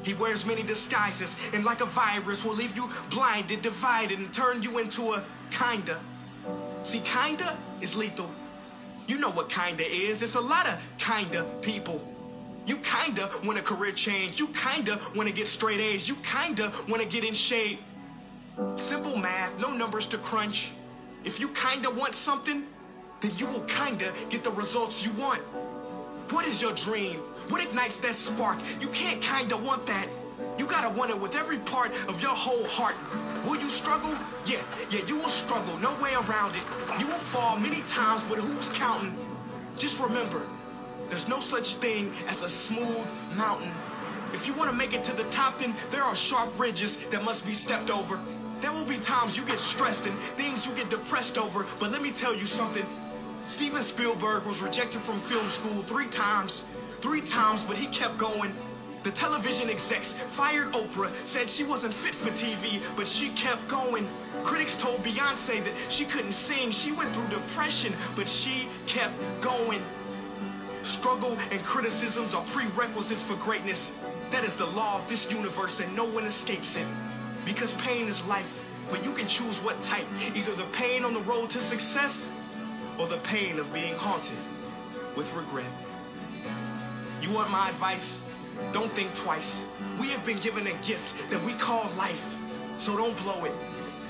He 0.03 0.13
wears 0.13 0.45
many 0.45 0.63
disguises, 0.63 1.35
and 1.53 1.63
like 1.63 1.81
a 1.81 1.85
virus, 1.85 2.43
will 2.43 2.55
leave 2.55 2.75
you 2.75 2.89
blinded, 3.09 3.61
divided, 3.61 4.19
and 4.19 4.33
turn 4.33 4.63
you 4.63 4.77
into 4.77 5.13
a 5.13 5.23
kinda. 5.51 5.99
See, 6.83 7.01
kinda 7.01 7.57
is 7.81 7.95
lethal. 7.95 8.31
You 9.07 9.17
know 9.17 9.29
what 9.29 9.49
kinda 9.49 9.83
is. 9.83 10.21
It's 10.21 10.35
a 10.35 10.41
lot 10.41 10.67
of 10.67 10.79
kinda 10.97 11.43
people. 11.61 11.99
You 12.65 12.77
kinda 12.77 13.29
want 13.43 13.57
a 13.57 13.61
career 13.61 13.91
change. 13.91 14.39
You 14.39 14.47
kinda 14.47 14.99
want 15.15 15.27
to 15.27 15.33
get 15.33 15.47
straight 15.47 15.79
A's. 15.79 16.07
You 16.07 16.15
kinda 16.17 16.71
want 16.87 17.01
to 17.01 17.07
get 17.07 17.23
in 17.23 17.33
shape. 17.33 17.81
Simple 18.75 19.17
math, 19.17 19.57
no 19.59 19.71
numbers 19.71 20.05
to 20.07 20.17
crunch. 20.17 20.71
If 21.23 21.39
you 21.39 21.49
kinda 21.49 21.89
want 21.89 22.13
something, 22.13 22.67
then 23.21 23.31
you 23.37 23.47
will 23.47 23.61
kinda 23.61 24.13
get 24.29 24.43
the 24.43 24.51
results 24.51 25.03
you 25.03 25.11
want. 25.13 25.41
What 26.31 26.45
is 26.45 26.61
your 26.61 26.73
dream? 26.73 27.21
What 27.49 27.63
ignites 27.63 27.97
that 27.97 28.15
spark? 28.15 28.59
You 28.79 28.87
can't 28.89 29.19
kinda 29.19 29.57
want 29.57 29.87
that. 29.87 30.07
You 30.59 30.67
gotta 30.67 30.89
want 30.89 31.09
it 31.09 31.19
with 31.19 31.35
every 31.35 31.57
part 31.59 31.91
of 32.07 32.21
your 32.21 32.35
whole 32.35 32.67
heart. 32.67 32.95
Will 33.45 33.59
you 33.59 33.69
struggle? 33.69 34.15
Yeah, 34.45 34.61
yeah, 34.91 35.05
you 35.07 35.15
will 35.15 35.29
struggle. 35.29 35.75
No 35.79 35.95
way 35.95 36.13
around 36.13 36.55
it. 36.55 36.63
You 36.99 37.07
will 37.07 37.23
fall 37.33 37.57
many 37.57 37.81
times, 37.83 38.21
but 38.29 38.37
who's 38.37 38.69
counting? 38.69 39.17
Just 39.75 39.99
remember, 39.99 40.43
there's 41.09 41.27
no 41.27 41.39
such 41.39 41.75
thing 41.75 42.11
as 42.27 42.43
a 42.43 42.49
smooth 42.49 43.07
mountain. 43.33 43.71
If 44.31 44.45
you 44.45 44.53
want 44.53 44.69
to 44.69 44.75
make 44.75 44.93
it 44.93 45.03
to 45.05 45.13
the 45.13 45.23
top, 45.31 45.57
then 45.57 45.73
there 45.89 46.03
are 46.03 46.15
sharp 46.15 46.57
ridges 46.59 46.97
that 47.09 47.23
must 47.23 47.43
be 47.43 47.53
stepped 47.53 47.89
over. 47.89 48.19
There 48.61 48.71
will 48.71 48.85
be 48.85 48.97
times 48.97 49.35
you 49.35 49.43
get 49.45 49.57
stressed 49.57 50.05
and 50.05 50.17
things 50.37 50.67
you 50.67 50.73
get 50.73 50.89
depressed 50.89 51.37
over, 51.39 51.65
but 51.79 51.91
let 51.91 52.03
me 52.03 52.11
tell 52.11 52.35
you 52.35 52.45
something. 52.45 52.85
Steven 53.49 53.81
Spielberg 53.81 54.45
was 54.45 54.61
rejected 54.61 55.01
from 55.01 55.19
film 55.19 55.49
school 55.49 55.81
three 55.81 56.05
times. 56.05 56.63
Three 57.01 57.21
times, 57.21 57.63
but 57.63 57.77
he 57.77 57.87
kept 57.87 58.19
going. 58.19 58.53
The 59.01 59.09
television 59.09 59.71
execs 59.71 60.13
fired 60.13 60.71
Oprah, 60.73 61.11
said 61.25 61.49
she 61.49 61.63
wasn't 61.63 61.93
fit 61.93 62.13
for 62.13 62.29
TV, 62.29 62.79
but 62.95 63.07
she 63.07 63.29
kept 63.29 63.67
going. 63.67 64.07
Critics 64.43 64.75
told 64.77 65.03
Beyonce 65.03 65.63
that 65.63 65.73
she 65.89 66.05
couldn't 66.05 66.33
sing. 66.33 66.69
She 66.69 66.91
went 66.91 67.13
through 67.13 67.27
depression, 67.29 67.93
but 68.15 68.29
she 68.29 68.69
kept 68.85 69.15
going. 69.41 69.81
Struggle 70.83 71.35
and 71.51 71.63
criticisms 71.63 72.35
are 72.35 72.43
prerequisites 72.45 73.23
for 73.23 73.35
greatness. 73.35 73.91
That 74.29 74.45
is 74.45 74.55
the 74.55 74.67
law 74.67 74.97
of 74.97 75.09
this 75.09 75.29
universe, 75.31 75.79
and 75.79 75.93
no 75.95 76.05
one 76.05 76.25
escapes 76.25 76.75
it. 76.75 76.85
Because 77.45 77.73
pain 77.73 78.07
is 78.07 78.23
life, 78.25 78.63
but 78.91 79.03
you 79.03 79.11
can 79.11 79.27
choose 79.27 79.59
what 79.63 79.81
type. 79.81 80.05
Either 80.35 80.53
the 80.53 80.67
pain 80.71 81.03
on 81.03 81.15
the 81.15 81.21
road 81.21 81.49
to 81.49 81.59
success 81.59 82.27
or 82.99 83.07
the 83.07 83.17
pain 83.19 83.57
of 83.57 83.73
being 83.73 83.95
haunted 83.95 84.37
with 85.15 85.33
regret. 85.33 85.71
You 87.21 87.31
want 87.31 87.49
my 87.49 87.69
advice? 87.69 88.21
Don't 88.73 88.91
think 88.91 89.13
twice. 89.15 89.63
We 89.99 90.09
have 90.09 90.25
been 90.25 90.37
given 90.37 90.67
a 90.67 90.73
gift 90.85 91.29
that 91.29 91.41
we 91.43 91.53
call 91.53 91.89
life, 91.97 92.35
so 92.77 92.97
don't 92.97 93.17
blow 93.23 93.45
it. 93.45 93.53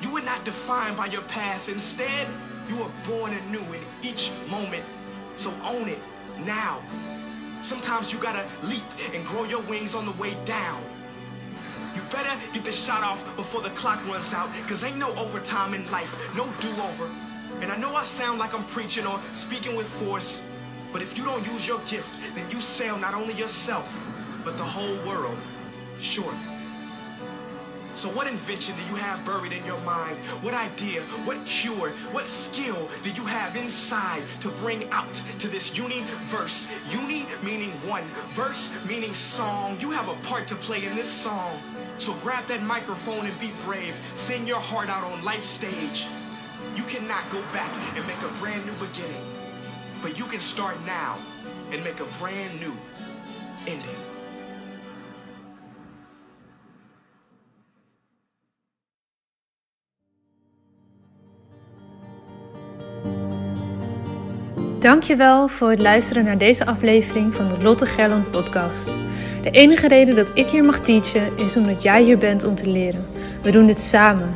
You 0.02 0.10
were 0.10 0.22
not 0.22 0.44
defined 0.44 0.98
by 0.98 1.06
your 1.06 1.22
past. 1.24 1.70
Instead, 1.70 2.28
You 2.70 2.76
were 2.76 2.92
born 3.08 3.34
anew 3.34 3.64
in 3.74 3.82
each 4.04 4.32
moment, 4.48 4.84
so 5.36 5.52
own 5.64 5.90
it 5.90 5.98
now. 6.46 6.84
Sometimes 7.64 8.14
you 8.14 8.20
gotta 8.20 8.46
leap 8.62 8.84
and 9.12 9.26
grow 9.26 9.44
your 9.44 9.62
wings 9.62 9.96
on 9.96 10.06
the 10.06 10.12
way 10.14 10.38
down. 10.46 10.80
You 11.96 12.02
better 12.12 12.30
get 12.54 12.64
the 12.64 12.72
shot 12.72 13.02
off 13.04 13.36
before 13.36 13.62
the 13.62 13.72
clock 13.72 14.06
runs 14.06 14.34
out, 14.34 14.54
cause 14.68 14.84
ain't 14.84 14.98
no 14.98 15.10
overtime 15.16 15.74
in 15.74 15.90
life, 15.90 16.30
no 16.36 16.48
do-over. 16.60 17.10
And 17.62 17.72
I 17.72 17.78
know 17.78 17.94
I 17.94 18.04
sound 18.04 18.40
like 18.40 18.54
I'm 18.54 18.66
preaching 18.66 19.06
or 19.06 19.20
speaking 19.34 19.76
with 19.76 19.88
force, 19.88 20.42
but 20.94 21.02
if 21.02 21.18
you 21.18 21.26
don't 21.26 21.46
use 21.46 21.68
your 21.68 21.80
gift, 21.80 22.10
then 22.34 22.50
you 22.50 22.60
sell 22.60 22.98
not 22.98 23.14
only 23.14 23.34
yourself, 23.34 24.02
but 24.44 24.58
the 24.58 24.64
whole 24.64 24.96
world 25.06 25.38
short. 26.00 26.36
So 27.94 28.08
what 28.08 28.28
invention 28.28 28.76
do 28.78 28.84
you 28.84 28.96
have 28.96 29.26
buried 29.26 29.52
in 29.52 29.66
your 29.66 29.80
mind? 29.82 30.18
What 30.42 30.54
idea, 30.54 31.02
what 31.26 31.44
cure, 31.46 31.90
what 32.12 32.28
skill 32.28 32.88
do 33.04 33.10
you 33.10 33.26
have 33.26 33.58
inside 33.58 34.24
to 34.40 34.50
bring 34.50 34.90
out 34.92 35.14
to 35.40 35.50
this 35.50 35.76
universe? 35.76 36.66
Uni 36.92 37.26
meaning 37.44 37.72
one, 37.86 38.06
verse 38.30 38.70
meaning 38.88 39.14
song. 39.14 39.78
You 39.82 39.92
have 39.92 40.08
a 40.08 40.16
part 40.28 40.48
to 40.48 40.56
play 40.56 40.86
in 40.86 40.96
this 40.96 41.10
song. 41.10 41.62
So 41.98 42.14
grab 42.24 42.48
that 42.48 42.64
microphone 42.64 43.26
and 43.26 43.38
be 43.38 43.52
brave. 43.66 43.96
Sing 44.16 44.48
your 44.48 44.62
heart 44.62 44.88
out 44.88 45.04
on 45.04 45.22
life 45.26 45.44
stage. 45.44 46.08
You 46.80 46.88
cannot 46.88 47.30
go 47.30 47.42
back 47.52 47.72
and 47.98 48.08
make 48.08 48.24
a 48.24 48.40
brand 48.40 48.66
new 48.66 48.88
beginning. 48.88 49.26
But 50.02 50.18
you 50.18 50.26
can 50.26 50.40
start 50.40 50.76
now 50.86 51.18
and 51.74 51.84
make 51.84 52.00
a 52.00 52.08
brand 52.20 52.60
new 52.60 52.74
ending. 53.66 54.00
Dankjewel 64.80 65.48
voor 65.48 65.70
het 65.70 65.82
luisteren 65.82 66.24
naar 66.24 66.38
deze 66.38 66.66
aflevering 66.66 67.36
van 67.36 67.50
de 67.50 67.58
Lotte 67.58 67.86
Gerland 67.86 68.32
podcast. 68.32 68.88
De 69.42 69.52
enige 69.52 69.88
reden 69.88 70.16
dat 70.16 70.32
ik 70.34 70.48
hier 70.48 70.64
mag 70.64 70.80
teachen 70.80 71.38
is 71.38 71.58
omdat 71.58 71.84
jij 71.84 72.04
hier 72.04 72.18
bent 72.18 72.44
om 72.44 72.56
te 72.56 72.68
leren. 72.68 73.08
We 73.42 73.52
doen 73.52 73.66
dit 73.66 73.80
samen. 73.80 74.36